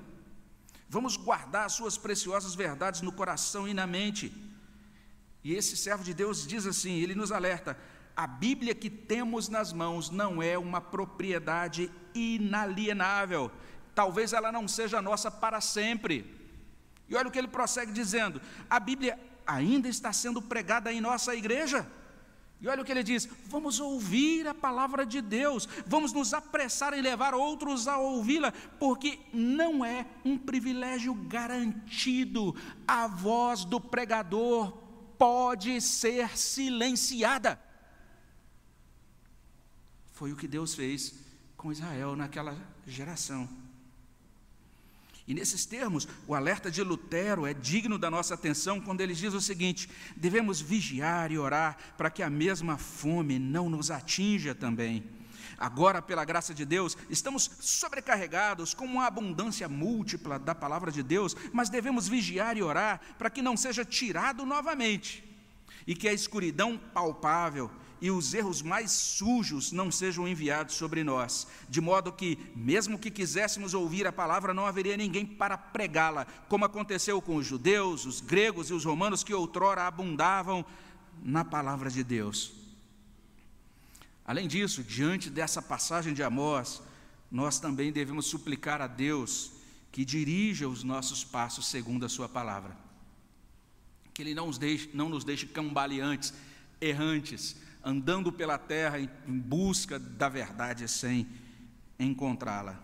vamos 0.88 1.18
guardar 1.18 1.66
as 1.66 1.74
suas 1.74 1.98
preciosas 1.98 2.56
verdades 2.56 3.02
no 3.02 3.12
coração 3.12 3.68
e 3.68 3.74
na 3.74 3.86
mente. 3.86 4.32
E 5.44 5.54
esse 5.54 5.76
servo 5.76 6.04
de 6.04 6.14
Deus 6.14 6.48
diz 6.48 6.66
assim: 6.66 7.00
ele 7.00 7.16
nos 7.16 7.32
alerta, 7.32 7.78
a 8.16 8.26
Bíblia 8.26 8.74
que 8.74 8.90
temos 8.90 9.50
nas 9.50 9.74
mãos 9.74 10.10
não 10.10 10.42
é 10.42 10.58
uma 10.58 10.80
propriedade 10.80 11.92
inalienável, 12.16 13.52
talvez 13.94 14.32
ela 14.32 14.52
não 14.52 14.66
seja 14.66 15.02
nossa 15.02 15.30
para 15.30 15.60
sempre. 15.60 16.37
E 17.10 17.16
olha 17.16 17.28
o 17.28 17.32
que 17.32 17.40
ele 17.40 17.48
prossegue 17.48 17.92
dizendo: 17.92 18.42
a 18.70 18.80
Bíblia 18.80 19.20
ainda 19.46 19.88
está 19.88 20.12
sendo 20.12 20.42
pregada 20.42 20.92
em 20.92 21.00
nossa 21.00 21.36
igreja. 21.36 21.88
E 22.60 22.68
olha 22.68 22.82
o 22.82 22.86
que 22.86 22.92
ele 22.92 23.04
diz: 23.04 23.28
vamos 23.46 23.80
ouvir 23.80 24.48
a 24.48 24.54
palavra 24.54 25.06
de 25.06 25.22
Deus, 25.22 25.68
vamos 25.86 26.12
nos 26.12 26.34
apressar 26.34 26.94
em 26.94 27.02
levar 27.02 27.34
outros 27.34 27.88
a 27.88 27.98
ouvi-la, 27.98 28.52
porque 28.80 29.20
não 29.32 29.86
é 29.86 30.06
um 30.26 30.38
privilégio 30.38 31.14
garantido, 31.14 32.56
a 32.88 33.08
voz 33.08 33.64
do 33.64 33.80
pregador 33.80 34.72
pode 35.18 35.80
ser 35.82 36.38
silenciada. 36.38 37.60
Foi 40.14 40.34
o 40.34 40.36
que 40.36 40.48
Deus 40.48 40.74
fez 40.74 41.14
com 41.56 41.72
Israel 41.72 42.16
naquela 42.16 42.58
geração. 42.88 43.48
E 45.28 45.34
nesses 45.34 45.66
termos, 45.66 46.08
o 46.26 46.34
alerta 46.34 46.72
de 46.72 46.82
Lutero 46.82 47.46
é 47.46 47.54
digno 47.54 47.98
da 47.98 48.10
nossa 48.10 48.34
atenção 48.34 48.80
quando 48.80 49.02
ele 49.02 49.14
diz 49.14 49.34
o 49.34 49.42
seguinte: 49.42 49.90
devemos 50.16 50.62
vigiar 50.62 51.32
e 51.32 51.38
orar 51.38 51.78
para 51.98 52.10
que 52.10 52.24
a 52.24 52.30
mesma 52.30 52.78
fome 52.78 53.38
não 53.38 53.70
nos 53.70 53.92
atinja 53.92 54.56
também. 54.56 55.04
Agora, 55.58 56.02
pela 56.02 56.24
graça 56.24 56.54
de 56.54 56.64
Deus, 56.64 56.96
estamos 57.10 57.50
sobrecarregados 57.60 58.74
com 58.74 58.86
uma 58.86 59.08
abundância 59.08 59.68
múltipla 59.68 60.38
da 60.38 60.54
palavra 60.54 60.92
de 60.92 61.02
Deus, 61.04 61.36
mas 61.52 61.68
devemos 61.68 62.08
vigiar 62.08 62.56
e 62.56 62.62
orar 62.62 63.02
para 63.18 63.30
que 63.30 63.42
não 63.42 63.58
seja 63.58 63.84
tirado 63.84 64.46
novamente. 64.46 65.24
e 65.88 65.96
que 65.96 66.10
a 66.10 66.14
escuridão 66.14 66.78
palpável 66.94 67.72
e 68.02 68.12
os 68.12 68.34
erros 68.34 68.62
mais 68.62 68.92
sujos 68.92 69.72
não 69.72 69.92
sejam 69.92 70.28
enviados 70.28 70.76
sobre 70.76 71.04
nós, 71.04 71.48
de 71.70 71.82
modo 71.82 72.12
que, 72.12 72.38
mesmo 72.56 73.00
que 73.00 73.12
quiséssemos 73.12 73.74
ouvir 73.74 74.06
a 74.06 74.12
palavra, 74.12 74.54
não 74.54 74.66
haveria 74.66 74.96
ninguém 74.96 75.26
para 75.26 75.58
pregá-la, 75.58 76.26
como 76.48 76.66
aconteceu 76.66 77.22
com 77.22 77.36
os 77.36 77.46
judeus, 77.46 78.06
os 78.06 78.22
gregos 78.22 78.70
e 78.70 78.74
os 78.74 78.86
romanos 78.86 79.24
que 79.24 79.34
outrora 79.34 79.88
abundavam 79.88 80.66
na 81.24 81.44
palavra 81.44 81.90
de 81.90 82.04
Deus. 82.04 82.54
Além 84.26 84.48
disso, 84.48 84.84
diante 84.84 85.30
dessa 85.30 85.62
passagem 85.62 86.14
de 86.14 86.22
Amós, 86.22 86.82
nós 87.32 87.60
também 87.60 87.92
devemos 87.92 88.28
suplicar 88.28 88.82
a 88.82 88.88
Deus 88.88 89.52
que 89.92 90.06
dirija 90.06 90.68
os 90.68 90.84
nossos 90.84 91.24
passos 91.24 91.68
segundo 91.68 92.06
a 92.06 92.10
Sua 92.10 92.28
palavra. 92.28 92.78
Que 94.14 94.22
Ele 94.22 94.34
não 94.34 94.48
nos 94.48 94.58
deixe, 94.58 94.90
não 94.94 95.10
nos 95.10 95.24
deixe 95.24 95.46
cambaleantes, 95.46 96.34
errantes, 96.80 97.56
andando 97.84 98.32
pela 98.32 98.58
terra 98.58 99.00
em 99.00 99.10
busca 99.28 99.98
da 99.98 100.30
verdade 100.30 100.88
sem 100.88 101.28
encontrá-la. 102.00 102.84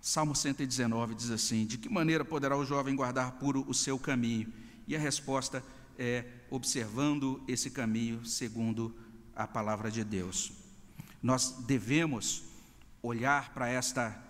Salmo 0.00 0.34
119 0.34 1.14
diz 1.14 1.30
assim: 1.30 1.64
De 1.64 1.78
que 1.78 1.88
maneira 1.88 2.24
poderá 2.24 2.56
o 2.56 2.64
jovem 2.64 2.96
guardar 2.96 3.32
puro 3.32 3.64
o 3.68 3.74
seu 3.74 3.98
caminho? 3.98 4.52
E 4.86 4.96
a 4.96 4.98
resposta 4.98 5.64
é 5.98 6.24
observando 6.50 7.42
esse 7.46 7.70
caminho 7.70 8.24
segundo 8.26 8.94
a 9.34 9.46
palavra 9.46 9.90
de 9.90 10.02
Deus. 10.02 10.52
Nós 11.22 11.52
devemos 11.66 12.42
olhar 13.00 13.54
para 13.54 13.68
esta 13.68 14.20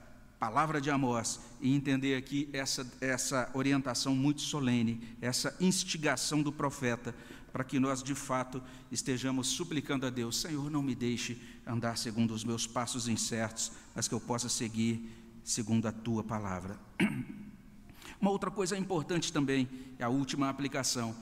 palavra 0.42 0.81
de 0.81 0.90
Amós 0.90 1.38
e 1.61 1.72
entender 1.72 2.16
aqui 2.16 2.50
essa, 2.52 2.85
essa 3.00 3.48
orientação 3.55 4.12
muito 4.12 4.40
solene, 4.40 5.00
essa 5.20 5.57
instigação 5.61 6.42
do 6.42 6.50
profeta, 6.50 7.14
para 7.52 7.62
que 7.62 7.78
nós 7.78 8.02
de 8.02 8.12
fato 8.12 8.61
estejamos 8.90 9.46
suplicando 9.46 10.05
a 10.05 10.11
Deus: 10.11 10.40
Senhor, 10.40 10.68
não 10.68 10.83
me 10.83 10.96
deixe 10.96 11.40
andar 11.64 11.96
segundo 11.96 12.35
os 12.35 12.42
meus 12.42 12.66
passos 12.66 13.07
incertos, 13.07 13.70
mas 13.94 14.09
que 14.09 14.14
eu 14.14 14.20
possa 14.20 14.48
seguir 14.48 15.09
segundo 15.44 15.87
a 15.87 15.92
tua 15.92 16.24
palavra. 16.24 16.76
Uma 18.20 18.33
outra 18.33 18.50
coisa 18.50 18.76
importante 18.76 19.33
também, 19.33 19.68
a 20.00 20.09
última 20.09 20.48
aplicação, 20.48 21.14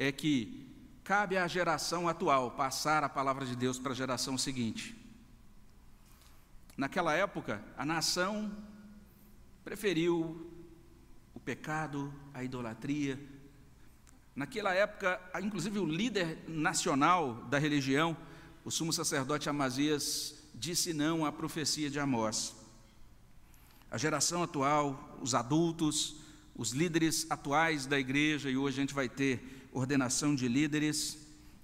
é 0.00 0.10
que 0.10 0.66
cabe 1.04 1.36
à 1.36 1.46
geração 1.46 2.08
atual 2.08 2.50
passar 2.50 3.04
a 3.04 3.08
palavra 3.08 3.46
de 3.46 3.54
Deus 3.54 3.78
para 3.78 3.92
a 3.92 3.94
geração 3.94 4.36
seguinte. 4.36 5.03
Naquela 6.76 7.14
época, 7.14 7.62
a 7.76 7.84
nação 7.84 8.54
preferiu 9.64 10.50
o 11.34 11.40
pecado, 11.40 12.12
a 12.32 12.42
idolatria, 12.42 13.18
Naquela 14.34 14.74
época, 14.74 15.20
inclusive 15.40 15.78
o 15.78 15.86
líder 15.86 16.42
nacional 16.48 17.34
da 17.48 17.56
religião, 17.56 18.16
o 18.64 18.70
sumo 18.70 18.92
sacerdote 18.92 19.48
Amazias, 19.48 20.34
disse 20.52 20.92
não 20.92 21.24
à 21.24 21.30
profecia 21.30 21.88
de 21.88 22.00
Amós. 22.00 22.52
A 23.88 23.96
geração 23.96 24.42
atual, 24.42 25.18
os 25.22 25.36
adultos, 25.36 26.16
os 26.56 26.72
líderes 26.72 27.28
atuais 27.30 27.86
da 27.86 27.96
igreja, 27.96 28.50
e 28.50 28.56
hoje 28.56 28.78
a 28.78 28.82
gente 28.82 28.94
vai 28.94 29.08
ter 29.08 29.68
ordenação 29.72 30.34
de 30.34 30.48
líderes, 30.48 31.16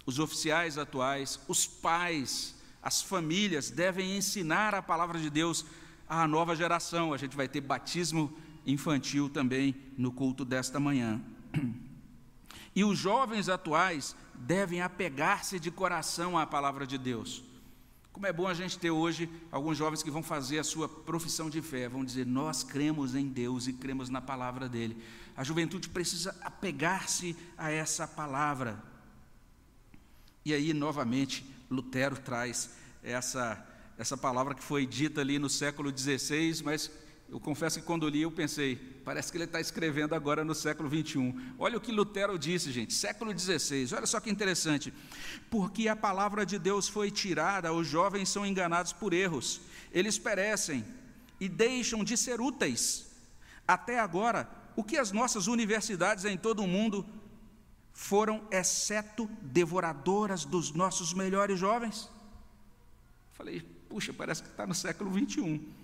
os 0.06 0.20
oficiais 0.20 0.78
atuais, 0.78 1.40
os 1.48 1.66
pais, 1.66 2.54
as 2.82 3.02
famílias 3.02 3.70
devem 3.70 4.16
ensinar 4.16 4.74
a 4.74 4.82
palavra 4.82 5.18
de 5.18 5.28
Deus 5.28 5.64
à 6.08 6.26
nova 6.26 6.56
geração. 6.56 7.12
A 7.12 7.16
gente 7.16 7.36
vai 7.36 7.48
ter 7.48 7.60
batismo 7.60 8.32
infantil 8.66 9.28
também 9.28 9.74
no 9.96 10.10
culto 10.12 10.44
desta 10.44 10.80
manhã. 10.80 11.20
E 12.72 12.84
os 12.84 12.96
jovens 12.96 13.48
atuais 13.48 14.14
devem 14.32 14.80
apegar-se 14.80 15.58
de 15.58 15.72
coração 15.72 16.38
à 16.38 16.46
palavra 16.46 16.86
de 16.86 16.96
Deus. 16.96 17.42
Como 18.12 18.26
é 18.26 18.32
bom 18.32 18.46
a 18.46 18.54
gente 18.54 18.78
ter 18.78 18.90
hoje 18.90 19.28
alguns 19.50 19.76
jovens 19.76 20.02
que 20.02 20.10
vão 20.10 20.22
fazer 20.22 20.58
a 20.58 20.64
sua 20.64 20.88
profissão 20.88 21.50
de 21.50 21.60
fé, 21.60 21.88
vão 21.88 22.04
dizer: 22.04 22.26
Nós 22.26 22.62
cremos 22.62 23.14
em 23.14 23.26
Deus 23.26 23.66
e 23.66 23.72
cremos 23.72 24.08
na 24.08 24.20
palavra 24.20 24.68
dele. 24.68 24.96
A 25.36 25.42
juventude 25.42 25.88
precisa 25.88 26.36
apegar-se 26.42 27.36
a 27.56 27.70
essa 27.70 28.06
palavra. 28.06 28.82
E 30.44 30.54
aí, 30.54 30.72
novamente, 30.72 31.44
Lutero 31.70 32.16
traz 32.16 32.70
essa, 33.02 33.64
essa 33.96 34.16
palavra 34.16 34.54
que 34.54 34.62
foi 34.62 34.84
dita 34.84 35.20
ali 35.20 35.38
no 35.38 35.48
século 35.48 35.96
XVI, 35.96 36.62
mas 36.64 36.90
eu 37.30 37.38
confesso 37.38 37.78
que 37.78 37.86
quando 37.86 38.08
li 38.08 38.22
eu 38.22 38.30
pensei, 38.32 38.74
parece 39.04 39.30
que 39.30 39.38
ele 39.38 39.44
está 39.44 39.60
escrevendo 39.60 40.16
agora 40.16 40.44
no 40.44 40.52
século 40.52 40.88
21. 40.88 41.54
Olha 41.60 41.78
o 41.78 41.80
que 41.80 41.92
Lutero 41.92 42.36
disse, 42.36 42.72
gente, 42.72 42.92
século 42.92 43.32
16. 43.32 43.92
Olha 43.92 44.06
só 44.06 44.18
que 44.18 44.28
interessante. 44.28 44.92
Porque 45.48 45.86
a 45.86 45.94
palavra 45.94 46.44
de 46.44 46.58
Deus 46.58 46.88
foi 46.88 47.08
tirada, 47.08 47.72
os 47.72 47.86
jovens 47.86 48.28
são 48.28 48.44
enganados 48.44 48.92
por 48.92 49.12
erros. 49.12 49.60
Eles 49.92 50.18
perecem 50.18 50.84
e 51.38 51.48
deixam 51.48 52.02
de 52.02 52.16
ser 52.16 52.40
úteis. 52.40 53.06
Até 53.66 54.00
agora, 54.00 54.50
o 54.74 54.82
que 54.82 54.96
as 54.96 55.12
nossas 55.12 55.46
universidades 55.46 56.24
em 56.24 56.36
todo 56.36 56.64
o 56.64 56.66
mundo 56.66 57.06
foram, 57.92 58.42
exceto 58.50 59.26
devoradoras 59.42 60.44
dos 60.44 60.72
nossos 60.72 61.12
melhores 61.12 61.58
jovens? 61.58 62.08
Falei, 63.32 63.62
puxa, 63.88 64.12
parece 64.12 64.42
que 64.42 64.48
está 64.48 64.66
no 64.66 64.74
século 64.74 65.10
21. 65.10 65.80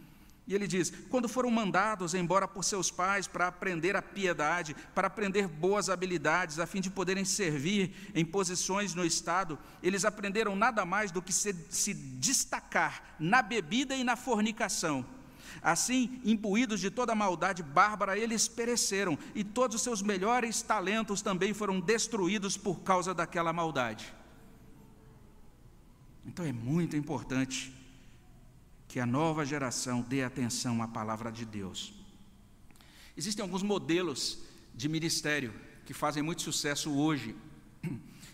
E 0.47 0.55
ele 0.55 0.67
diz: 0.67 0.93
quando 1.11 1.29
foram 1.29 1.51
mandados 1.51 2.15
embora 2.15 2.47
por 2.47 2.63
seus 2.63 2.91
pais 2.91 3.27
para 3.27 3.49
aprender 3.49 3.97
a 3.97 4.03
piedade, 4.03 4.77
para 4.95 5.09
aprender 5.09 5.49
boas 5.49 5.89
habilidades, 5.89 6.61
a 6.61 6.67
fim 6.67 6.81
de 6.81 6.89
poderem 6.89 7.25
servir 7.25 7.93
em 8.15 8.25
posições 8.25 8.95
no 8.95 9.05
Estado, 9.05 9.59
eles 9.83 10.05
aprenderam 10.05 10.55
nada 10.55 10.85
mais 10.85 11.11
do 11.11 11.21
que 11.21 11.33
se, 11.33 11.53
se 11.69 11.93
destacar 11.93 13.17
na 13.19 13.43
bebida 13.43 13.97
e 13.97 14.05
na 14.05 14.15
fornicação. 14.15 15.05
Assim, 15.63 16.21
imbuídos 16.25 16.81
de 16.81 16.91
toda 16.91 17.15
maldade 17.15 17.63
bárbara, 17.63 18.19
eles 18.19 18.49
pereceram, 18.49 19.19
e 19.35 19.43
todos 19.43 19.77
os 19.77 19.83
seus 19.83 20.03
melhores 20.03 20.63
talentos 20.63 21.23
também 21.23 21.53
foram 21.55 21.81
destruídos 21.81 22.57
por 22.57 22.81
causa 22.81 23.15
daquela 23.15 23.53
maldade. 23.53 24.13
Então 26.25 26.45
é 26.45 26.53
muito 26.53 26.97
importante 26.97 27.73
que 28.89 28.99
a 28.99 29.07
nova 29.07 29.45
geração 29.45 30.03
dê 30.03 30.23
atenção 30.23 30.83
à 30.83 30.89
palavra 30.89 31.31
de 31.31 31.45
Deus. 31.45 31.95
Existem 33.17 33.43
alguns 33.43 33.63
modelos 33.63 34.39
de 34.75 34.89
ministério 34.89 35.55
que 35.85 35.95
fazem 35.95 36.23
muito 36.23 36.43
sucesso 36.43 36.93
hoje. 36.93 37.35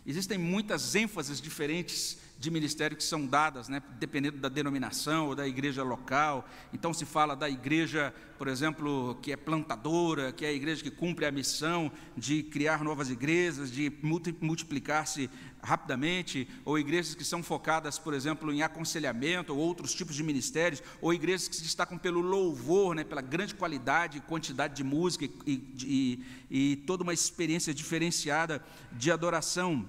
Existem 0.06 0.38
muitas 0.38 0.94
ênfases 0.94 1.40
diferentes 1.40 2.18
de 2.42 2.50
ministério 2.50 2.96
que 2.96 3.04
são 3.04 3.24
dadas, 3.24 3.68
né, 3.68 3.80
dependendo 4.00 4.36
da 4.38 4.48
denominação 4.48 5.28
ou 5.28 5.34
da 5.36 5.46
igreja 5.46 5.84
local. 5.84 6.44
Então 6.72 6.92
se 6.92 7.04
fala 7.04 7.36
da 7.36 7.48
igreja, 7.48 8.12
por 8.36 8.48
exemplo, 8.48 9.16
que 9.22 9.30
é 9.30 9.36
plantadora, 9.36 10.32
que 10.32 10.44
é 10.44 10.48
a 10.48 10.52
igreja 10.52 10.82
que 10.82 10.90
cumpre 10.90 11.24
a 11.24 11.30
missão 11.30 11.90
de 12.16 12.42
criar 12.42 12.82
novas 12.82 13.10
igrejas, 13.10 13.70
de 13.70 13.92
multiplicar-se 14.40 15.30
rapidamente, 15.62 16.48
ou 16.64 16.76
igrejas 16.76 17.14
que 17.14 17.24
são 17.24 17.44
focadas, 17.44 17.96
por 17.96 18.12
exemplo, 18.12 18.52
em 18.52 18.60
aconselhamento 18.60 19.54
ou 19.54 19.60
outros 19.60 19.94
tipos 19.94 20.16
de 20.16 20.24
ministérios, 20.24 20.82
ou 21.00 21.14
igrejas 21.14 21.46
que 21.46 21.54
se 21.54 21.62
destacam 21.62 21.96
pelo 21.96 22.20
louvor, 22.20 22.96
né, 22.96 23.04
pela 23.04 23.22
grande 23.22 23.54
qualidade 23.54 24.18
e 24.18 24.20
quantidade 24.20 24.74
de 24.74 24.82
música 24.82 25.26
e, 25.46 25.62
e, 25.78 26.24
e 26.50 26.76
toda 26.88 27.04
uma 27.04 27.14
experiência 27.14 27.72
diferenciada 27.72 28.60
de 28.90 29.12
adoração. 29.12 29.86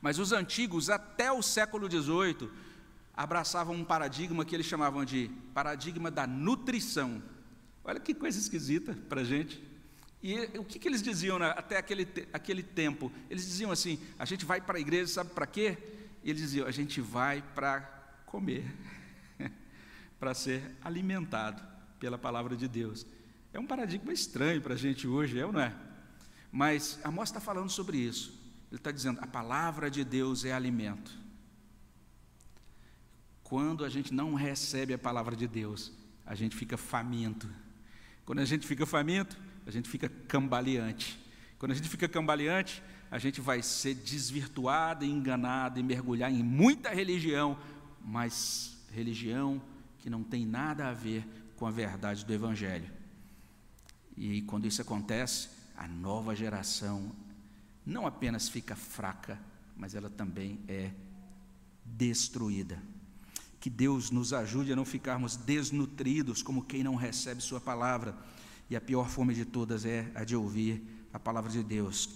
Mas 0.00 0.18
os 0.18 0.32
antigos, 0.32 0.88
até 0.88 1.30
o 1.30 1.42
século 1.42 1.90
XVIII, 1.90 2.50
abraçavam 3.14 3.74
um 3.74 3.84
paradigma 3.84 4.44
que 4.44 4.54
eles 4.54 4.66
chamavam 4.66 5.04
de 5.04 5.30
paradigma 5.52 6.10
da 6.10 6.26
nutrição. 6.26 7.22
Olha 7.84 8.00
que 8.00 8.14
coisa 8.14 8.38
esquisita 8.38 8.94
para 9.08 9.20
a 9.20 9.24
gente. 9.24 9.62
E 10.22 10.38
o 10.58 10.64
que, 10.64 10.78
que 10.78 10.88
eles 10.88 11.02
diziam 11.02 11.38
né, 11.38 11.52
até 11.56 11.76
aquele, 11.76 12.08
aquele 12.32 12.62
tempo? 12.62 13.12
Eles 13.28 13.44
diziam 13.44 13.70
assim: 13.70 13.98
a 14.18 14.24
gente 14.24 14.44
vai 14.44 14.60
para 14.60 14.78
a 14.78 14.80
igreja, 14.80 15.06
sabe 15.12 15.30
para 15.30 15.46
quê? 15.46 15.76
E 16.22 16.30
eles 16.30 16.40
diziam: 16.40 16.66
a 16.66 16.70
gente 16.70 17.00
vai 17.00 17.42
para 17.54 17.80
comer, 18.26 18.64
para 20.18 20.32
ser 20.34 20.76
alimentado 20.82 21.62
pela 21.98 22.16
palavra 22.16 22.56
de 22.56 22.68
Deus. 22.68 23.06
É 23.52 23.58
um 23.58 23.66
paradigma 23.66 24.12
estranho 24.12 24.62
para 24.62 24.74
a 24.74 24.78
gente 24.78 25.06
hoje, 25.06 25.38
é 25.38 25.44
ou 25.44 25.52
não 25.52 25.60
é? 25.60 25.74
Mas 26.52 26.98
Amós 27.04 27.28
está 27.28 27.40
falando 27.40 27.70
sobre 27.70 27.98
isso. 27.98 28.39
Ele 28.70 28.78
está 28.78 28.90
dizendo: 28.90 29.20
a 29.20 29.26
palavra 29.26 29.90
de 29.90 30.04
Deus 30.04 30.44
é 30.44 30.52
alimento. 30.52 31.12
Quando 33.42 33.84
a 33.84 33.88
gente 33.88 34.14
não 34.14 34.34
recebe 34.34 34.94
a 34.94 34.98
palavra 34.98 35.34
de 35.34 35.48
Deus, 35.48 35.92
a 36.24 36.34
gente 36.34 36.54
fica 36.54 36.76
faminto. 36.76 37.48
Quando 38.24 38.38
a 38.38 38.44
gente 38.44 38.64
fica 38.66 38.86
faminto, 38.86 39.36
a 39.66 39.70
gente 39.70 39.88
fica 39.88 40.08
cambaleante. 40.08 41.18
Quando 41.58 41.72
a 41.72 41.74
gente 41.74 41.88
fica 41.88 42.08
cambaleante, 42.08 42.80
a 43.10 43.18
gente 43.18 43.40
vai 43.40 43.60
ser 43.60 43.94
desvirtuado, 43.94 45.04
enganado 45.04 45.80
e 45.80 45.82
mergulhar 45.82 46.30
em 46.30 46.42
muita 46.42 46.90
religião, 46.90 47.58
mas 48.04 48.78
religião 48.92 49.60
que 49.98 50.08
não 50.08 50.22
tem 50.22 50.46
nada 50.46 50.88
a 50.88 50.92
ver 50.92 51.26
com 51.56 51.66
a 51.66 51.70
verdade 51.70 52.24
do 52.24 52.32
Evangelho. 52.32 52.88
E 54.16 54.42
quando 54.42 54.66
isso 54.66 54.80
acontece, 54.80 55.48
a 55.76 55.88
nova 55.88 56.36
geração 56.36 57.12
não 57.84 58.06
apenas 58.06 58.48
fica 58.48 58.76
fraca, 58.76 59.38
mas 59.76 59.94
ela 59.94 60.10
também 60.10 60.60
é 60.68 60.90
destruída. 61.84 62.80
Que 63.58 63.68
Deus 63.68 64.10
nos 64.10 64.32
ajude 64.32 64.72
a 64.72 64.76
não 64.76 64.84
ficarmos 64.84 65.36
desnutridos 65.36 66.42
como 66.42 66.64
quem 66.64 66.82
não 66.82 66.94
recebe 66.94 67.42
Sua 67.42 67.60
palavra. 67.60 68.16
E 68.68 68.76
a 68.76 68.80
pior 68.80 69.08
fome 69.08 69.34
de 69.34 69.44
todas 69.44 69.84
é 69.84 70.10
a 70.14 70.24
de 70.24 70.36
ouvir 70.36 70.82
a 71.12 71.18
palavra 71.18 71.50
de 71.50 71.62
Deus. 71.62 72.08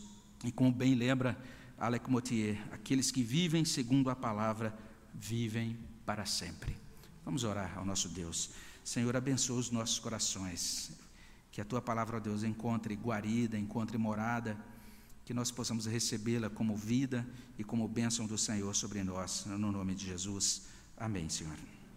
E 0.44 0.52
como 0.52 0.70
bem 0.70 0.94
lembra 0.94 1.38
Alec 1.78 2.10
Motier, 2.10 2.62
aqueles 2.72 3.10
que 3.10 3.22
vivem 3.22 3.64
segundo 3.64 4.08
a 4.08 4.16
palavra 4.16 4.76
vivem 5.12 5.76
para 6.06 6.24
sempre. 6.24 6.76
Vamos 7.24 7.44
orar 7.44 7.76
ao 7.76 7.84
nosso 7.84 8.08
Deus. 8.08 8.50
Senhor, 8.84 9.16
abençoa 9.16 9.58
os 9.58 9.70
nossos 9.70 9.98
corações. 9.98 10.92
Que 11.50 11.60
a 11.60 11.64
tua 11.64 11.80
palavra, 11.80 12.18
ó 12.18 12.20
Deus, 12.20 12.42
encontre 12.42 12.94
guarida, 12.94 13.58
encontre 13.58 13.96
morada, 13.96 14.56
que 15.24 15.34
nós 15.34 15.50
possamos 15.50 15.86
recebê-la 15.86 16.50
como 16.50 16.76
vida 16.76 17.26
e 17.58 17.64
como 17.64 17.88
bênção 17.88 18.26
do 18.26 18.36
Senhor 18.36 18.74
sobre 18.74 19.02
nós, 19.02 19.44
no 19.46 19.72
nome 19.72 19.94
de 19.94 20.06
Jesus. 20.06 20.62
Amém, 20.96 21.28
Senhor. 21.28 21.73